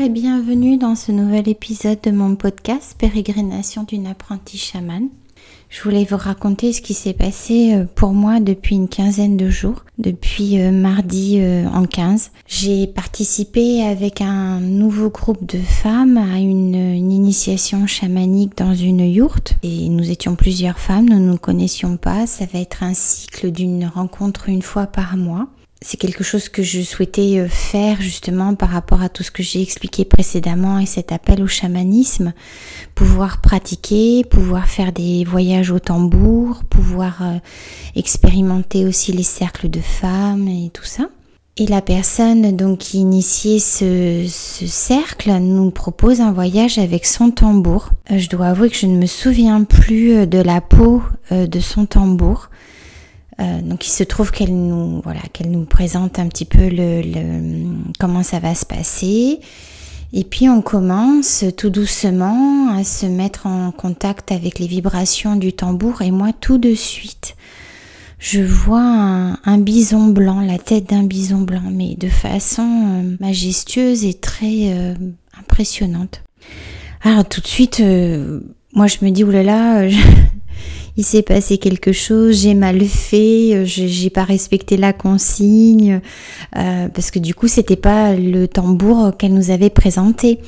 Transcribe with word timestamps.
Et 0.00 0.08
bienvenue 0.08 0.76
dans 0.76 0.94
ce 0.94 1.10
nouvel 1.10 1.48
épisode 1.48 1.98
de 2.04 2.12
mon 2.12 2.36
podcast 2.36 2.94
Pérégrination 2.96 3.82
d'une 3.82 4.06
apprentie 4.06 4.56
chamane. 4.56 5.08
Je 5.70 5.82
voulais 5.82 6.04
vous 6.04 6.16
raconter 6.16 6.72
ce 6.72 6.80
qui 6.80 6.94
s'est 6.94 7.14
passé 7.14 7.74
euh, 7.74 7.84
pour 7.96 8.12
moi 8.12 8.38
depuis 8.38 8.76
une 8.76 8.88
quinzaine 8.88 9.36
de 9.36 9.50
jours, 9.50 9.84
depuis 9.98 10.60
euh, 10.60 10.70
mardi 10.70 11.38
euh, 11.40 11.66
en 11.66 11.84
15. 11.84 12.30
J'ai 12.46 12.86
participé 12.86 13.82
avec 13.82 14.20
un 14.20 14.60
nouveau 14.60 15.10
groupe 15.10 15.44
de 15.44 15.58
femmes 15.58 16.16
à 16.16 16.38
une, 16.38 16.76
une, 16.76 17.10
initiation 17.10 17.88
chamanique 17.88 18.56
dans 18.56 18.76
une 18.76 19.04
yourte 19.04 19.56
et 19.64 19.88
nous 19.88 20.12
étions 20.12 20.36
plusieurs 20.36 20.78
femmes, 20.78 21.08
nous 21.08 21.18
ne 21.18 21.32
nous 21.32 21.38
connaissions 21.38 21.96
pas. 21.96 22.28
Ça 22.28 22.46
va 22.52 22.60
être 22.60 22.84
un 22.84 22.94
cycle 22.94 23.50
d'une 23.50 23.86
rencontre 23.86 24.48
une 24.48 24.62
fois 24.62 24.86
par 24.86 25.16
mois 25.16 25.48
c'est 25.80 25.96
quelque 25.96 26.24
chose 26.24 26.48
que 26.48 26.62
je 26.62 26.82
souhaitais 26.82 27.38
euh, 27.38 27.48
faire 27.48 28.00
justement 28.00 28.54
par 28.54 28.70
rapport 28.70 29.00
à 29.00 29.08
tout 29.08 29.22
ce 29.22 29.30
que 29.30 29.44
j'ai 29.44 29.62
expliqué 29.62 30.04
précédemment 30.04 30.78
et 30.78 30.86
cet 30.86 31.12
appel 31.12 31.40
au 31.42 31.46
chamanisme, 31.46 32.32
pouvoir 32.94 33.40
pratiquer, 33.40 34.24
pouvoir 34.24 34.66
faire 34.66 34.92
des 34.92 35.24
voyages 35.24 35.70
au 35.70 35.78
tambour, 35.78 36.64
pouvoir 36.68 37.22
euh, 37.22 37.38
expérimenter 37.94 38.86
aussi 38.86 39.12
les 39.12 39.22
cercles 39.22 39.70
de 39.70 39.80
femmes 39.80 40.48
et 40.48 40.70
tout 40.70 40.84
ça. 40.84 41.08
Et 41.56 41.66
la 41.66 41.82
personne 41.82 42.56
donc 42.56 42.78
qui 42.78 42.98
initiait 42.98 43.58
ce, 43.58 44.26
ce, 44.28 44.66
cercle 44.66 45.30
nous 45.38 45.70
propose 45.70 46.20
un 46.20 46.32
voyage 46.32 46.78
avec 46.78 47.04
son 47.04 47.30
tambour. 47.30 47.90
Euh, 48.10 48.18
je 48.18 48.28
dois 48.28 48.46
avouer 48.46 48.68
que 48.68 48.76
je 48.76 48.86
ne 48.86 48.96
me 48.96 49.06
souviens 49.06 49.62
plus 49.62 50.26
de 50.26 50.38
la 50.38 50.60
peau 50.60 51.02
de 51.30 51.60
son 51.60 51.86
tambour. 51.86 52.48
Euh, 53.40 53.60
donc 53.62 53.86
il 53.86 53.90
se 53.90 54.02
trouve 54.02 54.32
qu'elle 54.32 54.54
nous 54.54 55.00
voilà 55.02 55.20
qu'elle 55.32 55.52
nous 55.52 55.64
présente 55.64 56.18
un 56.18 56.26
petit 56.26 56.44
peu 56.44 56.68
le, 56.68 57.02
comment 58.00 58.24
ça 58.24 58.40
va 58.40 58.54
se 58.56 58.66
passer 58.66 59.38
et 60.12 60.24
puis 60.24 60.48
on 60.48 60.60
commence 60.60 61.44
tout 61.56 61.70
doucement 61.70 62.70
à 62.76 62.82
se 62.82 63.06
mettre 63.06 63.46
en 63.46 63.70
contact 63.70 64.32
avec 64.32 64.58
les 64.58 64.66
vibrations 64.66 65.36
du 65.36 65.52
tambour 65.52 66.02
et 66.02 66.10
moi 66.10 66.32
tout 66.32 66.58
de 66.58 66.74
suite 66.74 67.36
je 68.18 68.40
vois 68.40 68.80
un, 69.44 69.58
bison 69.58 70.08
blanc, 70.08 70.40
la 70.40 70.58
tête 70.58 70.88
d'un 70.90 71.04
bison 71.04 71.42
blanc, 71.42 71.62
mais 71.70 71.94
de 71.94 72.08
façon 72.08 72.64
euh, 72.64 73.16
majestueuse 73.20 74.04
et 74.04 74.14
très 74.14 74.72
euh, 74.72 74.94
impressionnante. 75.38 76.24
Alors 77.02 77.28
tout 77.28 77.40
de 77.40 77.46
suite, 77.46 77.80
moi 78.74 78.88
je 78.88 78.96
me 79.02 79.10
dis 79.10 79.22
oulala, 79.22 79.86
là, 79.86 79.88
il 80.98 81.04
s'est 81.04 81.22
passé 81.22 81.58
quelque 81.58 81.92
chose, 81.92 82.42
j'ai 82.42 82.54
mal 82.54 82.84
fait, 82.84 83.54
euh, 83.54 83.64
j'ai 83.64 84.10
pas 84.10 84.24
respecté 84.24 84.76
la 84.76 84.92
consigne, 84.92 86.00
euh, 86.56 86.88
parce 86.88 87.12
que 87.12 87.20
du 87.20 87.36
coup 87.36 87.46
c'était 87.46 87.76
pas 87.76 88.14
le 88.14 88.48
tambour 88.48 89.16
qu'elle 89.16 89.32
nous 89.32 89.52
avait 89.52 89.70
présenté, 89.70 90.40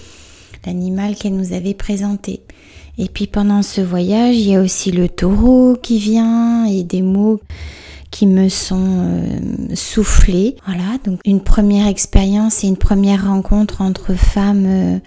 l'animal 0.66 1.14
qu'elle 1.14 1.36
nous 1.36 1.52
avait 1.52 1.74
présenté. 1.74 2.42
Et 2.98 3.06
puis 3.06 3.28
pendant 3.28 3.62
ce 3.62 3.80
voyage, 3.80 4.36
il 4.36 4.48
y 4.48 4.56
a 4.56 4.60
aussi 4.60 4.90
le 4.90 5.08
taureau 5.08 5.76
qui 5.80 5.98
vient 6.00 6.64
et 6.66 6.82
des 6.82 7.00
mots 7.02 7.40
qui 8.10 8.26
me 8.26 8.48
sont 8.48 8.76
euh, 8.80 9.74
soufflés. 9.74 10.56
Voilà, 10.66 10.98
donc 11.04 11.20
une 11.24 11.40
première 11.40 11.86
expérience 11.86 12.64
et 12.64 12.66
une 12.66 12.76
première 12.76 13.28
rencontre 13.28 13.82
entre 13.82 14.14
femmes 14.14 15.00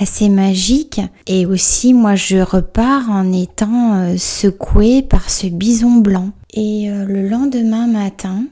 assez 0.00 0.28
magique 0.28 1.00
et 1.26 1.46
aussi 1.46 1.94
moi 1.94 2.14
je 2.14 2.38
repars 2.38 3.10
en 3.10 3.32
étant 3.32 3.94
euh, 3.94 4.16
secouée 4.16 5.02
par 5.02 5.30
ce 5.30 5.46
bison 5.46 5.96
blanc 5.96 6.30
et 6.54 6.90
euh, 6.90 7.04
le 7.04 7.28
lendemain 7.28 7.86
matin 7.86 8.44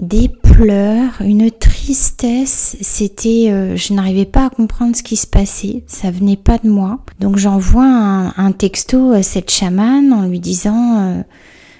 des 0.00 0.28
pleurs, 0.28 1.20
une 1.22 1.50
tristesse, 1.50 2.76
c'était, 2.80 3.48
euh, 3.50 3.74
je 3.74 3.92
n'arrivais 3.92 4.26
pas 4.26 4.46
à 4.46 4.48
comprendre 4.48 4.94
ce 4.94 5.02
qui 5.02 5.16
se 5.16 5.26
passait, 5.26 5.82
ça 5.88 6.12
venait 6.12 6.36
pas 6.36 6.58
de 6.58 6.70
moi. 6.70 7.00
Donc 7.18 7.36
j'envoie 7.36 7.84
un, 7.84 8.32
un, 8.36 8.52
texto 8.52 9.10
à 9.10 9.24
cette 9.24 9.50
chamane 9.50 10.12
en 10.12 10.22
lui 10.22 10.38
disant, 10.38 11.24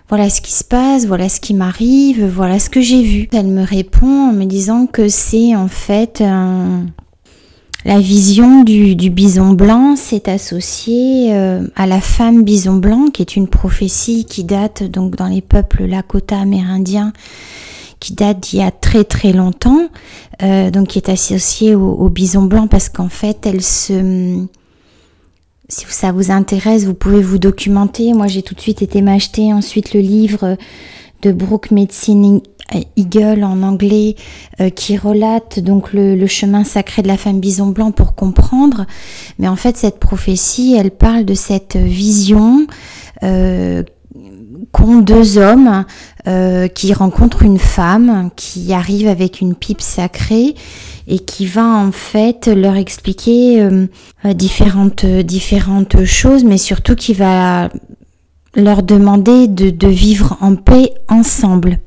voilà 0.08 0.30
ce 0.30 0.40
qui 0.40 0.52
se 0.52 0.64
passe, 0.64 1.06
voilà 1.06 1.28
ce 1.28 1.38
qui 1.38 1.54
m'arrive, 1.54 2.24
voilà 2.26 2.58
ce 2.58 2.70
que 2.70 2.80
j'ai 2.80 3.02
vu. 3.02 3.28
Elle 3.32 3.46
me 3.46 3.62
répond 3.62 4.30
en 4.30 4.32
me 4.32 4.46
disant 4.46 4.86
que 4.86 5.08
c'est 5.08 5.54
en 5.54 5.68
fait 5.68 6.20
un, 6.20 6.86
la 7.84 8.00
vision 8.00 8.64
du, 8.64 8.94
bison 9.10 9.52
blanc 9.52 9.94
s'est 9.94 10.28
associée 10.28 11.32
euh, 11.32 11.62
à 11.76 11.86
la 11.86 12.00
femme 12.00 12.42
bison 12.42 12.74
blanc, 12.74 13.06
qui 13.12 13.22
est 13.22 13.36
une 13.36 13.46
prophétie 13.46 14.24
qui 14.24 14.42
date 14.42 14.82
donc 14.82 15.14
dans 15.14 15.28
les 15.28 15.42
peuples 15.42 15.84
Lakota 15.84 16.40
amérindiens, 16.40 17.12
qui 18.00 18.14
date 18.14 18.40
d'il 18.40 18.58
y 18.58 18.62
a 18.62 18.72
très 18.72 19.04
très 19.04 19.32
longtemps, 19.32 19.88
euh, 20.42 20.70
donc 20.70 20.88
qui 20.88 20.98
est 20.98 21.08
associée 21.08 21.76
au, 21.76 22.08
bison 22.08 22.42
blanc 22.42 22.66
parce 22.66 22.88
qu'en 22.88 23.08
fait 23.08 23.46
elle 23.46 23.62
se 23.62 24.44
si 25.70 25.84
ça 25.88 26.12
vous 26.12 26.30
intéresse, 26.30 26.84
vous 26.84 26.94
pouvez 26.94 27.20
vous 27.20 27.36
documenter. 27.36 28.14
Moi, 28.14 28.26
j'ai 28.26 28.40
tout 28.40 28.54
de 28.54 28.60
suite 28.60 28.80
été 28.80 29.02
m'acheter 29.02 29.52
ensuite 29.52 29.92
le 29.92 30.00
livre 30.00 30.56
de 31.20 31.30
Brooke 31.30 31.70
Medicine 31.70 32.40
Eagle 32.96 33.44
en 33.44 33.62
anglais 33.62 34.16
euh, 34.60 34.70
qui 34.70 34.96
relate 34.96 35.60
donc 35.60 35.92
le, 35.92 36.26
chemin 36.26 36.64
sacré 36.64 37.02
de 37.02 37.08
la 37.08 37.16
femme 37.16 37.40
bison 37.40 37.68
blanc 37.68 37.92
pour 37.92 38.14
comprendre. 38.14 38.86
Mais 39.38 39.48
en 39.48 39.56
fait, 39.56 39.76
cette 39.76 39.98
prophétie, 39.98 40.76
elle 40.78 40.90
parle 40.90 41.24
de 41.24 41.34
cette 41.34 41.76
vision 41.76 42.66
euh, 43.22 43.82
qu'ont 44.72 44.98
deux 44.98 45.38
hommes 45.38 45.84
euh, 46.26 46.68
qui 46.68 46.92
rencontrent 46.92 47.42
une 47.42 47.58
femme 47.58 48.30
qui 48.36 48.72
arrive 48.74 49.08
avec 49.08 49.40
une 49.40 49.54
pipe 49.54 49.80
sacrée 49.80 50.54
et 51.06 51.20
qui 51.20 51.46
va 51.46 51.64
en 51.64 51.90
fait 51.90 52.48
leur 52.48 52.76
expliquer 52.76 53.66
différentes 54.34 55.06
différentes 55.06 56.04
choses, 56.04 56.44
mais 56.44 56.58
surtout 56.58 56.96
qui 56.96 57.14
va 57.14 57.70
leur 58.54 58.82
demander 58.82 59.48
de, 59.48 59.70
de 59.70 59.88
vivre 59.88 60.36
en 60.42 60.54
paix 60.54 60.92
ensemble. 61.08 61.78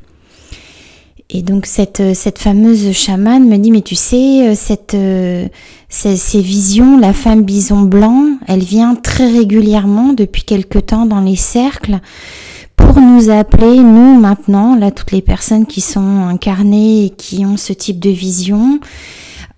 Et 1.34 1.42
donc 1.42 1.66
cette, 1.66 2.14
cette 2.14 2.40
fameuse 2.40 2.92
chamane 2.92 3.47
me 3.47 3.58
dit 3.58 3.72
mais 3.72 3.81
tu 3.81 3.96
sais 3.96 4.50
euh, 4.50 4.56
cette 4.56 4.96
euh, 4.96 5.47
ces, 5.88 6.18
ces, 6.18 6.42
visions 6.42 6.97
la 6.97 7.14
femme 7.14 7.44
bison 7.44 7.81
blanc 7.81 8.38
elle 8.47 8.64
vient 8.64 8.96
très 8.96 9.31
régulièrement 9.31 10.12
depuis 10.14 10.44
quelque 10.44 10.80
temps 10.80 11.06
dans 11.06 11.22
les 11.22 11.38
cercles 11.38 12.00
pour 12.75 13.00
nous 13.00 13.30
appeler 13.30 13.80
nous 13.80 14.20
maintenant 14.20 14.75
là 14.75 14.91
toutes 14.91 15.12
les 15.12 15.22
personnes 15.22 15.66
qui 15.66 15.80
sont 15.80 16.28
incarnées 16.28 17.06
et 17.06 17.09
qui 17.12 17.46
ont 17.46 17.58
ce 17.58 17.72
type 17.72 18.00
de 18.00 18.09
vision 18.09 18.80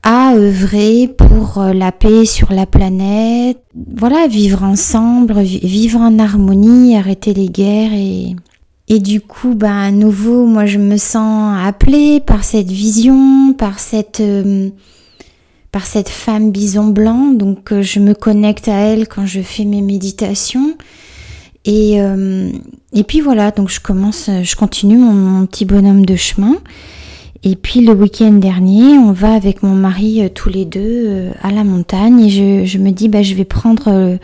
à 0.04 0.34
œuvrer 0.36 1.08
pour 1.08 1.60
euh, 1.60 1.74
la 1.74 1.92
paix 1.92 2.26
sur 2.26 2.52
la 2.52 2.66
planète. 2.66 3.58
Voilà 3.96 4.28
vivre 4.28 4.64
ensemble 4.64 5.40
vivre 5.42 6.00
en 6.00 6.20
harmonie 6.20 6.96
arrêter 6.96 7.34
les 7.34 7.48
guerres 7.48 7.94
et 7.94 8.36
et 8.90 9.00
du 9.00 9.22
coup, 9.22 9.56
bah, 9.56 9.76
à 9.76 9.92
nouveau, 9.92 10.46
moi, 10.46 10.66
je 10.66 10.78
me 10.78 10.98
sens 10.98 11.58
appelée 11.66 12.20
par 12.20 12.44
cette 12.44 12.70
vision, 12.70 13.54
par 13.54 13.80
cette, 13.80 14.20
euh, 14.20 14.70
femme 16.08 16.52
bison 16.52 16.88
blanc. 16.88 17.32
Donc, 17.32 17.72
euh, 17.72 17.82
je 17.82 18.00
me 18.00 18.14
connecte 18.14 18.68
à 18.68 18.76
elle 18.76 19.08
quand 19.08 19.26
je 19.26 19.42
fais 19.42 19.64
mes 19.64 19.82
méditations. 19.82 20.76
Et, 21.64 22.02
euh, 22.02 22.52
puis 23.08 23.22
voilà, 23.22 23.52
donc 23.52 23.70
je 23.70 23.80
commence, 23.80 24.30
je 24.44 24.56
continue 24.56 24.98
mon, 24.98 25.46
petit 25.46 25.64
bonhomme 25.64 26.06
de 26.06 26.18
chemin. 26.18 26.58
Et 27.46 27.56
puis 27.56 27.82
le 27.82 27.94
week-end 27.94 28.34
dernier, 28.34 28.98
on 28.98 29.12
va 29.12 29.34
avec 29.34 29.64
mon 29.64 29.76
mari 29.76 30.30
tous 30.34 30.50
les 30.50 30.64
deux 30.64 31.30
à 31.42 31.52
la 31.52 31.66
montagne 31.66 32.22
et 32.22 32.30
je, 32.30 32.66
je 32.66 32.78
me 32.78 32.92
dis, 32.92 33.10
bah, 33.10 33.22
je 33.22 33.36
vais 33.36 33.44
prendre 33.44 34.18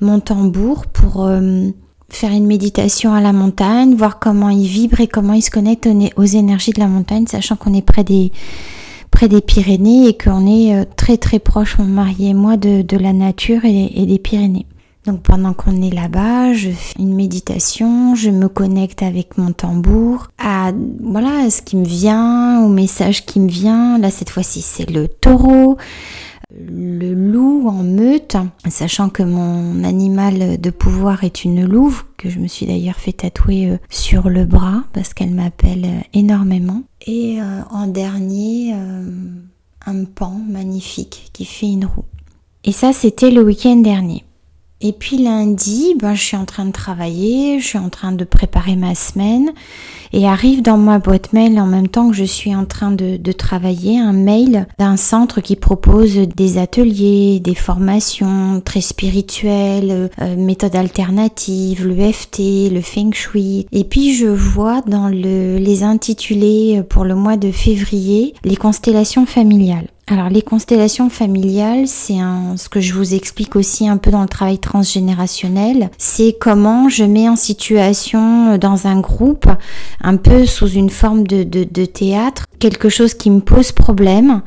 mon 0.00 0.20
tambour 0.20 0.86
pour 0.86 1.26
faire 2.10 2.32
une 2.32 2.46
méditation 2.46 3.12
à 3.12 3.20
la 3.20 3.32
montagne, 3.32 3.94
voir 3.94 4.18
comment 4.18 4.48
il 4.48 4.66
vibre 4.66 5.00
et 5.00 5.06
comment 5.06 5.34
il 5.34 5.42
se 5.42 5.50
connecte 5.50 5.88
aux 6.16 6.24
énergies 6.24 6.72
de 6.72 6.80
la 6.80 6.88
montagne, 6.88 7.26
sachant 7.26 7.56
qu'on 7.56 7.74
est 7.74 7.82
près 7.82 8.04
des, 8.04 8.32
près 9.10 9.28
des 9.28 9.40
Pyrénées 9.40 10.08
et 10.08 10.16
qu'on 10.16 10.46
est 10.46 10.74
euh, 10.74 10.84
très 10.96 11.16
très 11.16 11.38
proche, 11.38 11.78
mon 11.78 11.84
mari 11.84 12.28
et 12.28 12.34
moi, 12.34 12.56
de, 12.56 12.82
de 12.82 12.96
la 12.96 13.12
nature 13.12 13.64
et, 13.64 13.92
et, 13.94 14.06
des 14.06 14.18
Pyrénées. 14.18 14.66
Donc 15.06 15.22
pendant 15.22 15.52
qu'on 15.54 15.80
est 15.80 15.94
là-bas, 15.94 16.52
je 16.52 16.70
fais 16.70 16.98
une 16.98 17.14
méditation, 17.14 18.14
je 18.14 18.30
me 18.30 18.48
connecte 18.48 19.02
avec 19.02 19.38
mon 19.38 19.52
tambour 19.52 20.28
à 20.38 20.72
voilà 21.00 21.44
à 21.46 21.50
ce 21.50 21.62
qui 21.62 21.76
me 21.76 21.86
vient, 21.86 22.62
au 22.62 22.68
message 22.68 23.24
qui 23.24 23.40
me 23.40 23.48
vient. 23.48 23.98
Là 23.98 24.10
cette 24.10 24.28
fois-ci 24.28 24.60
c'est 24.60 24.90
le 24.90 25.08
taureau 25.08 25.78
le 26.50 27.12
loup 27.12 27.68
en 27.68 27.82
meute, 27.82 28.36
sachant 28.68 29.10
que 29.10 29.22
mon 29.22 29.84
animal 29.84 30.58
de 30.58 30.70
pouvoir 30.70 31.24
est 31.24 31.44
une 31.44 31.66
louve, 31.66 32.04
que 32.16 32.30
je 32.30 32.38
me 32.38 32.48
suis 32.48 32.64
d'ailleurs 32.64 32.96
fait 32.96 33.12
tatouer 33.12 33.70
euh, 33.70 33.76
sur 33.90 34.30
le 34.30 34.46
bras 34.46 34.84
parce 34.94 35.12
qu'elle 35.12 35.34
m'appelle 35.34 35.84
euh, 35.84 36.00
énormément. 36.14 36.82
Et 37.06 37.40
euh, 37.40 37.60
en 37.70 37.86
dernier, 37.86 38.74
un 39.86 40.04
pan 40.04 40.40
magnifique 40.48 41.30
qui 41.32 41.44
fait 41.44 41.66
une 41.66 41.84
roue. 41.84 42.04
Et 42.64 42.72
ça, 42.72 42.92
c'était 42.92 43.30
le 43.30 43.42
week-end 43.42 43.76
dernier. 43.76 44.24
Et 44.80 44.92
puis 44.92 45.18
lundi, 45.18 45.96
ben, 45.98 46.14
je 46.14 46.22
suis 46.22 46.36
en 46.36 46.44
train 46.44 46.64
de 46.64 46.70
travailler, 46.70 47.58
je 47.58 47.66
suis 47.66 47.78
en 47.78 47.88
train 47.88 48.12
de 48.12 48.22
préparer 48.22 48.76
ma 48.76 48.94
semaine 48.94 49.50
et 50.12 50.28
arrive 50.28 50.62
dans 50.62 50.76
ma 50.76 51.00
boîte 51.00 51.32
mail 51.32 51.58
en 51.58 51.66
même 51.66 51.88
temps 51.88 52.10
que 52.10 52.14
je 52.14 52.22
suis 52.22 52.54
en 52.54 52.64
train 52.64 52.92
de, 52.92 53.18
travailler 53.32 53.98
un 53.98 54.12
mail 54.12 54.66
d'un 54.78 54.96
centre 54.96 55.40
qui 55.40 55.56
propose 55.56 56.16
des 56.16 56.58
ateliers, 56.58 57.40
des 57.40 57.54
formations 57.54 58.60
très 58.64 58.80
spirituelles, 58.80 60.10
euh, 60.20 60.36
méthodes 60.36 60.76
alternatives, 60.76 61.86
l'EFT, 61.86 62.70
le 62.72 62.80
Feng 62.80 63.12
Shui. 63.12 63.66
Et 63.72 63.84
puis 63.84 64.14
je 64.14 64.26
vois 64.26 64.82
dans 64.82 65.08
le, 65.08 65.56
les 65.58 65.82
intitulés 65.82 66.82
pour 66.88 67.04
le 67.04 67.16
mois 67.16 67.36
de 67.36 67.50
février 67.50 68.34
les 68.44 68.56
constellations 68.56 69.26
familiales. 69.26 69.88
Alors 70.10 70.30
les 70.30 70.40
constellations 70.40 71.10
familiales, 71.10 71.86
c'est 71.86 72.16
ce 72.56 72.68
que 72.70 72.80
je 72.80 72.94
vous 72.94 73.12
explique 73.12 73.56
aussi 73.56 73.86
un 73.86 73.98
peu 73.98 74.10
dans 74.10 74.22
le 74.22 74.28
travail 74.28 74.58
transgénérationnel. 74.58 75.90
C'est 75.98 76.34
comment 76.40 76.88
je 76.88 77.04
mets 77.04 77.28
en 77.28 77.36
situation 77.36 78.54
euh, 78.54 78.58
dans 78.58 78.86
un 78.86 79.00
groupe, 79.00 79.46
un 80.00 80.16
peu 80.16 80.46
sous 80.46 80.68
une 80.68 80.88
forme 80.88 81.26
de, 81.26 81.42
de 81.44 81.84
théâtre, 81.84 82.46
quelque 82.58 82.88
chose 82.88 83.12
qui 83.12 83.30
me 83.30 83.40
pose 83.40 83.72
problème 83.72 84.42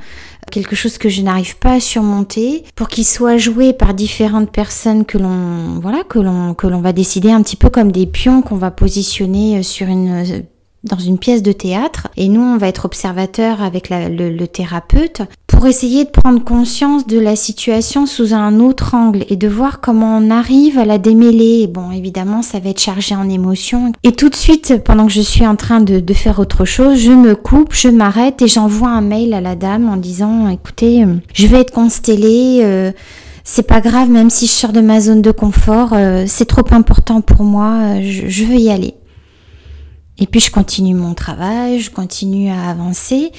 quelque 0.51 0.75
chose 0.75 0.97
que 0.97 1.07
je 1.09 1.21
n'arrive 1.21 1.57
pas 1.57 1.73
à 1.73 1.79
surmonter 1.79 2.63
pour 2.75 2.89
qu'il 2.89 3.05
soit 3.05 3.37
joué 3.37 3.73
par 3.73 3.93
différentes 3.93 4.51
personnes 4.51 5.05
que 5.05 5.17
l'on 5.17 5.79
voilà 5.81 6.03
que 6.03 6.19
l'on 6.19 6.53
que 6.53 6.67
l'on 6.67 6.81
va 6.81 6.91
décider 6.91 7.31
un 7.31 7.41
petit 7.41 7.55
peu 7.55 7.69
comme 7.69 7.91
des 7.91 8.05
pions 8.05 8.41
qu'on 8.41 8.57
va 8.57 8.69
positionner 8.69 9.59
euh, 9.59 9.63
sur 9.63 9.87
une 9.87 10.09
euh, 10.09 10.41
dans 10.83 10.97
une 10.97 11.19
pièce 11.19 11.43
de 11.43 11.51
théâtre 11.51 12.07
et 12.17 12.27
nous 12.27 12.41
on 12.41 12.57
va 12.57 12.67
être 12.67 12.85
observateur 12.85 13.61
avec 13.61 13.89
le, 13.89 14.45
thérapeute 14.47 15.21
pour 15.45 15.67
essayer 15.67 16.05
de 16.05 16.09
prendre 16.09 16.43
conscience 16.43 17.05
de 17.05 17.19
la 17.19 17.35
situation 17.35 18.07
sous 18.07 18.33
un 18.33 18.59
autre 18.59 18.95
angle 18.95 19.23
et 19.29 19.35
de 19.35 19.47
voir 19.47 19.79
comment 19.79 20.17
on 20.17 20.31
arrive 20.31 20.79
à 20.79 20.85
la 20.85 20.97
démêler. 20.97 21.67
Bon 21.67 21.91
évidemment 21.91 22.41
ça 22.41 22.59
va 22.59 22.69
être 22.69 22.79
chargé 22.79 23.15
en 23.15 23.29
émotions 23.29 23.91
et 24.03 24.13
tout 24.13 24.29
de 24.29 24.35
suite 24.35 24.81
pendant 24.83 25.05
que 25.05 25.11
je 25.11 25.21
suis 25.21 25.45
en 25.45 25.55
train 25.55 25.81
de, 25.81 26.01
faire 26.13 26.39
autre 26.39 26.65
chose 26.65 26.97
je 26.97 27.11
me 27.11 27.35
coupe, 27.35 27.73
je 27.73 27.87
m'arrête 27.87 28.41
et 28.41 28.47
j'envoie 28.47 28.89
un 28.89 29.01
mail 29.01 29.33
à 29.33 29.41
la 29.41 29.55
dame 29.55 29.87
en 29.87 29.97
disant 29.97 30.49
écoutez 30.49 31.03
euh, 31.03 31.15
je 31.33 31.47
vais 31.47 31.61
être 31.61 31.71
constellée 31.71 32.59
euh, 32.63 32.91
c'est 33.43 33.67
pas 33.67 33.81
grave 33.81 34.09
même 34.09 34.29
si 34.29 34.47
je 34.47 34.51
sors 34.51 34.73
de 34.73 34.81
ma 34.81 34.99
zone 34.99 35.21
de 35.21 35.31
confort, 35.31 35.91
euh, 35.93 36.25
c'est 36.27 36.45
trop 36.45 36.65
important 36.71 37.21
pour 37.21 37.43
moi, 37.43 37.99
je 38.01 38.43
veux 38.45 38.55
y 38.55 38.69
aller. 38.69 38.95
Et 40.21 40.27
puis 40.27 40.39
je 40.39 40.51
continue 40.51 40.93
mon 40.93 41.15
travail, 41.15 41.79
je 41.79 41.89
continue 41.89 42.51
à 42.51 42.69
avancer 42.69 43.31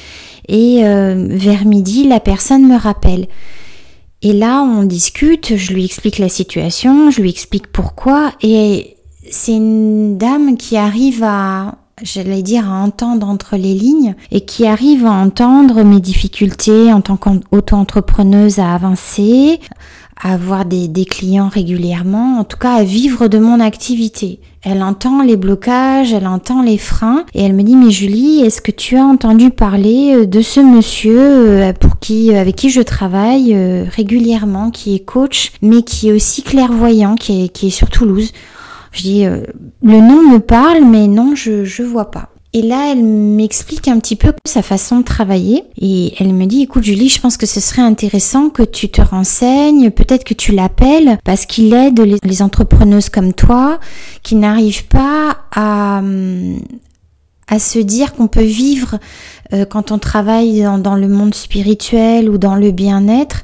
et 0.48 0.84
euh, 0.84 1.28
vers 1.30 1.64
midi, 1.64 2.06
la 2.08 2.18
personne 2.18 2.66
me 2.66 2.76
rappelle. 2.76 3.28
Et 4.20 4.32
là, 4.32 4.62
on 4.62 4.82
discute, 4.82 5.56
je 5.56 5.72
lui 5.72 5.84
explique 5.84 6.18
la 6.18 6.28
situation, 6.28 7.10
je 7.10 7.22
lui 7.22 7.30
explique 7.30 7.68
pourquoi 7.68 8.32
et 8.42 8.96
c'est 9.30 9.54
une 9.54 10.18
dame 10.18 10.56
qui 10.56 10.76
arrive 10.76 11.22
à 11.22 11.76
j'allais 12.02 12.42
dire 12.42 12.68
à 12.68 12.82
entendre 12.82 13.28
entre 13.28 13.56
les 13.56 13.74
lignes 13.74 14.16
et 14.32 14.40
qui 14.40 14.66
arrive 14.66 15.06
à 15.06 15.12
entendre 15.12 15.84
mes 15.84 16.00
difficultés 16.00 16.92
en 16.92 17.00
tant 17.00 17.16
qu'auto-entrepreneuse 17.16 18.58
à 18.58 18.74
avancer, 18.74 19.60
à 20.20 20.32
avoir 20.32 20.64
des, 20.64 20.88
des, 20.88 21.04
clients 21.04 21.48
régulièrement, 21.48 22.40
en 22.40 22.44
tout 22.44 22.56
cas 22.56 22.74
à 22.74 22.82
vivre 22.82 23.28
de 23.28 23.38
mon 23.38 23.60
activité. 23.60 24.40
Elle 24.64 24.84
entend 24.84 25.22
les 25.22 25.36
blocages, 25.36 26.12
elle 26.12 26.28
entend 26.28 26.62
les 26.62 26.78
freins 26.78 27.24
et 27.34 27.42
elle 27.42 27.52
me 27.52 27.64
dit 27.64 27.74
mais 27.74 27.90
Julie, 27.90 28.42
est-ce 28.42 28.60
que 28.60 28.70
tu 28.70 28.96
as 28.96 29.04
entendu 29.04 29.50
parler 29.50 30.14
euh, 30.14 30.26
de 30.26 30.40
ce 30.40 30.60
monsieur 30.60 31.18
euh, 31.18 31.72
pour 31.72 31.98
qui 31.98 32.32
euh, 32.32 32.40
avec 32.40 32.54
qui 32.54 32.70
je 32.70 32.80
travaille 32.80 33.56
régulièrement, 33.88 34.70
qui 34.70 34.94
est 34.94 35.00
coach, 35.04 35.52
mais 35.62 35.82
qui 35.82 36.10
est 36.10 36.12
aussi 36.12 36.42
clairvoyant, 36.42 37.16
qui 37.16 37.44
est, 37.44 37.48
qui 37.48 37.68
est 37.68 37.70
sur 37.70 37.90
Toulouse. 37.90 38.30
Je 38.92 39.02
dis 39.02 39.24
le 39.24 40.00
nom 40.00 40.22
me 40.30 40.38
parle, 40.38 40.84
mais 40.84 41.08
non, 41.08 41.34
je 41.34 41.64
je 41.64 41.82
vois 41.82 42.10
pas. 42.10 42.31
Et 42.54 42.60
là, 42.60 42.92
elle 42.92 43.02
m'explique 43.02 43.88
un 43.88 43.98
petit 43.98 44.16
peu 44.16 44.32
sa 44.44 44.60
façon 44.60 44.98
de 44.98 45.04
travailler. 45.04 45.64
Et 45.80 46.12
elle 46.18 46.34
me 46.34 46.44
dit, 46.44 46.62
écoute 46.62 46.84
Julie, 46.84 47.08
je 47.08 47.20
pense 47.20 47.38
que 47.38 47.46
ce 47.46 47.60
serait 47.60 47.82
intéressant 47.82 48.50
que 48.50 48.62
tu 48.62 48.90
te 48.90 49.00
renseignes, 49.00 49.90
peut-être 49.90 50.24
que 50.24 50.34
tu 50.34 50.52
l'appelles, 50.52 51.18
parce 51.24 51.46
qu'il 51.46 51.72
aide 51.72 52.00
les, 52.00 52.42
entrepreneuses 52.42 53.08
comme 53.08 53.32
toi 53.32 53.78
qui 54.22 54.34
n'arrivent 54.34 54.86
pas 54.86 55.36
à, 55.54 56.02
à 57.48 57.58
se 57.58 57.78
dire 57.78 58.14
qu'on 58.14 58.26
peut 58.26 58.42
vivre 58.42 58.98
euh, 59.52 59.66
quand 59.66 59.92
on 59.92 59.98
travaille 59.98 60.62
dans, 60.78 60.94
le 60.94 61.08
monde 61.08 61.34
spirituel 61.34 62.30
ou 62.30 62.38
dans 62.38 62.54
le 62.54 62.70
bien-être 62.70 63.42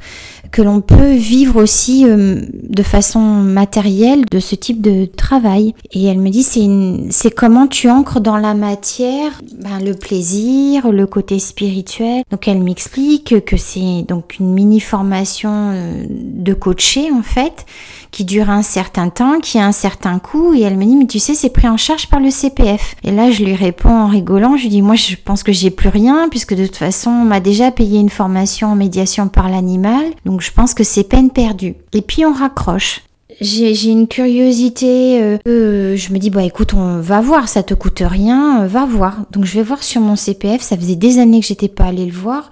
que 0.50 0.62
l'on 0.62 0.80
peut 0.80 1.12
vivre 1.12 1.62
aussi 1.62 2.04
euh, 2.06 2.40
de 2.52 2.82
façon 2.82 3.20
matérielle 3.20 4.24
de 4.30 4.38
ce 4.38 4.54
type 4.54 4.80
de 4.80 5.04
travail. 5.04 5.74
Et 5.92 6.04
elle 6.04 6.18
me 6.18 6.30
dit 6.30 6.42
c'est 7.10 7.30
comment 7.30 7.66
tu 7.66 7.88
ancres 7.90 8.20
dans 8.20 8.36
la 8.36 8.54
matière 8.54 9.40
ben, 9.62 9.84
le 9.84 9.94
plaisir, 9.94 10.90
le 10.90 11.06
côté 11.06 11.38
spirituel. 11.38 12.22
Donc 12.30 12.48
elle 12.48 12.62
m'explique 12.62 13.44
que 13.44 13.56
c'est 13.56 14.04
donc 14.06 14.38
une 14.38 14.52
mini 14.52 14.80
formation 14.80 15.72
euh, 15.72 16.04
de 16.08 16.54
coacher 16.54 17.10
en 17.12 17.22
fait 17.22 17.66
qui 18.10 18.24
dure 18.24 18.50
un 18.50 18.62
certain 18.62 19.08
temps, 19.08 19.40
qui 19.40 19.58
a 19.58 19.66
un 19.66 19.72
certain 19.72 20.18
coût, 20.18 20.54
et 20.54 20.62
elle 20.62 20.76
me 20.76 20.84
dit, 20.84 20.96
mais 20.96 21.06
tu 21.06 21.18
sais, 21.18 21.34
c'est 21.34 21.50
pris 21.50 21.68
en 21.68 21.76
charge 21.76 22.08
par 22.08 22.20
le 22.20 22.30
CPF. 22.30 22.96
Et 23.04 23.10
là, 23.10 23.30
je 23.30 23.44
lui 23.44 23.54
réponds 23.54 23.90
en 23.90 24.06
rigolant, 24.06 24.56
je 24.56 24.62
lui 24.62 24.70
dis, 24.70 24.82
moi, 24.82 24.94
je 24.94 25.16
pense 25.22 25.42
que 25.42 25.52
j'ai 25.52 25.70
plus 25.70 25.88
rien, 25.88 26.28
puisque 26.28 26.54
de 26.54 26.66
toute 26.66 26.76
façon, 26.76 27.10
on 27.10 27.24
m'a 27.24 27.40
déjà 27.40 27.70
payé 27.70 28.00
une 28.00 28.10
formation 28.10 28.68
en 28.68 28.76
médiation 28.76 29.28
par 29.28 29.48
l'animal, 29.48 30.04
donc 30.24 30.40
je 30.40 30.50
pense 30.50 30.74
que 30.74 30.84
c'est 30.84 31.04
peine 31.04 31.30
perdue. 31.30 31.74
Et 31.92 32.02
puis, 32.02 32.24
on 32.24 32.32
raccroche 32.32 33.02
j'ai 33.40 33.90
une 33.90 34.08
curiosité. 34.08 35.22
Euh, 35.22 35.38
euh, 35.46 35.96
je 35.96 36.12
me 36.12 36.18
dis 36.18 36.30
bah 36.30 36.42
écoute, 36.42 36.74
on 36.74 37.00
va 37.00 37.20
voir, 37.20 37.48
ça 37.48 37.62
te 37.62 37.74
coûte 37.74 38.02
rien, 38.04 38.62
euh, 38.62 38.66
va 38.66 38.84
voir. 38.84 39.18
Donc 39.32 39.44
je 39.44 39.54
vais 39.54 39.62
voir 39.62 39.82
sur 39.82 40.00
mon 40.00 40.16
CPF. 40.16 40.62
Ça 40.62 40.76
faisait 40.76 40.96
des 40.96 41.18
années 41.18 41.40
que 41.40 41.46
j'étais 41.46 41.68
pas 41.68 41.84
allée 41.84 42.06
le 42.06 42.12
voir. 42.12 42.50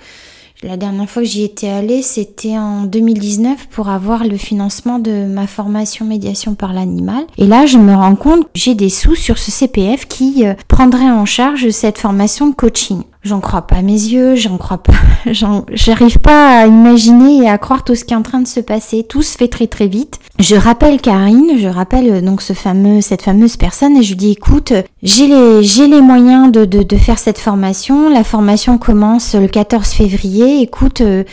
La 0.63 0.79
dernière 0.79 1.09
fois 1.09 1.23
que 1.23 1.29
j'y 1.29 1.45
étais 1.45 1.69
allée, 1.69 2.01
c'était 2.01 2.57
en 2.57 2.85
2019 2.85 3.69
pour 3.69 3.91
avoir 3.91 4.25
le 4.25 4.39
financement 4.39 4.99
de 4.99 5.27
ma 5.27 5.47
formation 5.47 6.07
médiation 6.07 6.55
par 6.55 6.73
l'animal. 6.73 7.25
Et 7.37 7.47
là, 7.47 7.67
je 7.67 7.77
me 7.77 7.95
rends 7.95 8.17
compte 8.17 8.45
que 8.45 8.51
j'ai 8.55 8.75
des 8.75 8.89
sous 8.89 9.15
sur 9.15 9.37
ce 9.37 9.51
CPF 9.51 10.07
qui 10.07 10.47
euh, 10.47 10.55
prendrait 10.67 11.11
en 11.11 11.27
charge 11.27 11.69
cette 11.71 11.99
formation 11.99 12.49
de 12.49 12.55
coaching. 12.55 13.03
J'en 13.27 13.41
crois 13.41 13.63
pas 13.63 13.83
mes 13.83 13.93
yeux, 13.93 14.37
j'en 14.37 14.57
crois 14.57 14.79
pas, 14.79 14.93
j'arrive 15.33 16.21
pas 16.21 16.61
à 16.61 16.67
imaginer 16.69 17.39
et 17.39 17.49
à 17.49 17.59
croire 17.59 17.83
tout 17.83 17.97
ce 17.97 18.05
qui 18.05 18.15
est 18.15 18.17
en 18.17 18.23
train 18.23 18.39
de 18.39 18.47
se 18.47 18.61
passer. 18.61 19.03
Tout 19.03 19.23
se 19.23 19.37
fait 19.37 19.49
très 19.49 19.67
très 19.67 19.89
vite. 19.89 20.21
Je 20.39 20.55
rappelle 20.55 21.01
Karine, 21.01 21.59
je 21.59 21.67
rappelle 21.67 22.09
euh, 22.09 22.21
donc 22.21 22.41
ce 22.41 22.53
fameux, 22.53 23.01
cette 23.01 23.23
fameuse 23.23 23.57
personne 23.57 23.97
et 23.97 24.05
je 24.05 24.11
lui 24.11 24.17
dis 24.17 24.31
écoute, 24.31 24.73
j'ai 25.03 25.27
les, 25.27 26.01
moyens 26.01 26.53
de, 26.53 26.97
faire 26.97 27.19
cette 27.19 27.39
formation. 27.39 28.11
La 28.11 28.23
formation 28.23 28.79
commence 28.79 29.35
le 29.35 29.49
14 29.49 29.89
février. 29.89 30.63
Écoute, 30.63 31.01
euh, 31.01 31.25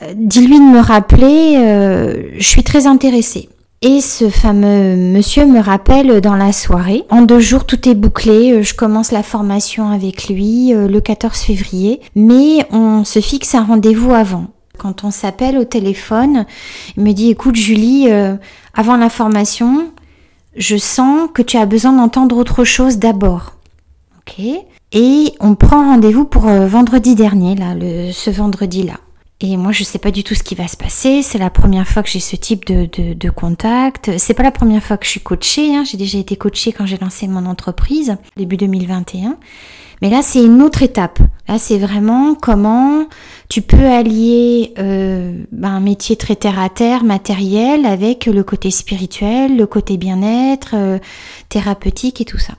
euh, 0.00 0.14
dis-lui 0.16 0.58
de 0.58 0.64
me 0.64 0.80
rappeler, 0.80 2.30
je 2.38 2.48
suis 2.48 2.64
très 2.64 2.86
intéressée. 2.86 3.50
Et 3.82 4.02
ce 4.02 4.28
fameux 4.28 4.94
monsieur 4.94 5.46
me 5.46 5.58
rappelle 5.58 6.20
dans 6.20 6.34
la 6.34 6.52
soirée. 6.52 7.04
En 7.08 7.22
deux 7.22 7.40
jours, 7.40 7.64
tout 7.64 7.88
est 7.88 7.94
bouclé. 7.94 8.52
Euh, 8.52 8.62
je 8.62 8.74
commence 8.74 9.10
la 9.10 9.22
formation 9.22 9.88
avec 9.88 10.28
lui 10.28 10.74
euh, 10.74 10.86
le 10.86 11.00
14 11.00 11.38
février. 11.38 12.02
Mais 12.14 12.66
on 12.72 13.04
se 13.04 13.20
fixe 13.20 13.54
un 13.54 13.64
rendez-vous 13.64 14.12
avant. 14.12 14.48
Quand 14.76 15.02
on 15.02 15.10
s'appelle 15.10 15.56
au 15.56 15.64
téléphone, 15.64 16.44
il 16.98 17.04
me 17.04 17.12
dit, 17.12 17.30
écoute 17.30 17.56
Julie, 17.56 18.08
euh, 18.10 18.36
avant 18.74 18.98
la 18.98 19.08
formation, 19.08 19.90
je 20.56 20.76
sens 20.76 21.30
que 21.32 21.40
tu 21.40 21.56
as 21.56 21.64
besoin 21.64 21.94
d'entendre 21.94 22.36
autre 22.36 22.64
chose 22.64 22.98
d'abord. 22.98 23.54
Ok 24.18 24.44
Et 24.92 25.32
on 25.40 25.54
prend 25.54 25.86
rendez-vous 25.86 26.26
pour 26.26 26.42
vendredi 26.42 27.14
dernier, 27.14 27.54
là, 27.54 27.74
ce 28.12 28.28
vendredi-là. 28.28 28.98
Et 29.42 29.56
moi, 29.56 29.72
je 29.72 29.84
sais 29.84 29.98
pas 29.98 30.10
du 30.10 30.22
tout 30.22 30.34
ce 30.34 30.42
qui 30.42 30.54
va 30.54 30.68
se 30.68 30.76
passer. 30.76 31.22
C'est 31.22 31.38
la 31.38 31.48
première 31.48 31.88
fois 31.88 32.02
que 32.02 32.10
j'ai 32.10 32.20
ce 32.20 32.36
type 32.36 32.66
de, 32.66 32.86
de, 32.92 33.14
de 33.14 33.30
contact. 33.30 34.18
C'est 34.18 34.34
pas 34.34 34.42
la 34.42 34.50
première 34.50 34.82
fois 34.82 34.98
que 34.98 35.06
je 35.06 35.10
suis 35.10 35.20
coachée. 35.20 35.74
Hein. 35.74 35.84
J'ai 35.84 35.96
déjà 35.96 36.18
été 36.18 36.36
coachée 36.36 36.72
quand 36.72 36.84
j'ai 36.84 36.98
lancé 36.98 37.26
mon 37.26 37.46
entreprise, 37.46 38.16
début 38.36 38.58
2021. 38.58 39.38
Mais 40.02 40.08
là, 40.08 40.20
c'est 40.22 40.42
une 40.42 40.62
autre 40.62 40.82
étape. 40.82 41.20
Là, 41.48 41.58
c'est 41.58 41.78
vraiment 41.78 42.34
comment 42.34 43.06
tu 43.48 43.60
peux 43.60 43.86
allier 43.86 44.72
euh, 44.78 45.42
un 45.62 45.80
métier 45.80 46.16
très 46.16 46.36
terre 46.36 46.58
à 46.58 46.68
terre, 46.68 47.04
matériel, 47.04 47.84
avec 47.84 48.26
le 48.26 48.42
côté 48.42 48.70
spirituel, 48.70 49.56
le 49.56 49.66
côté 49.66 49.98
bien-être, 49.98 50.70
euh, 50.74 50.98
thérapeutique 51.48 52.20
et 52.20 52.24
tout 52.24 52.38
ça. 52.38 52.54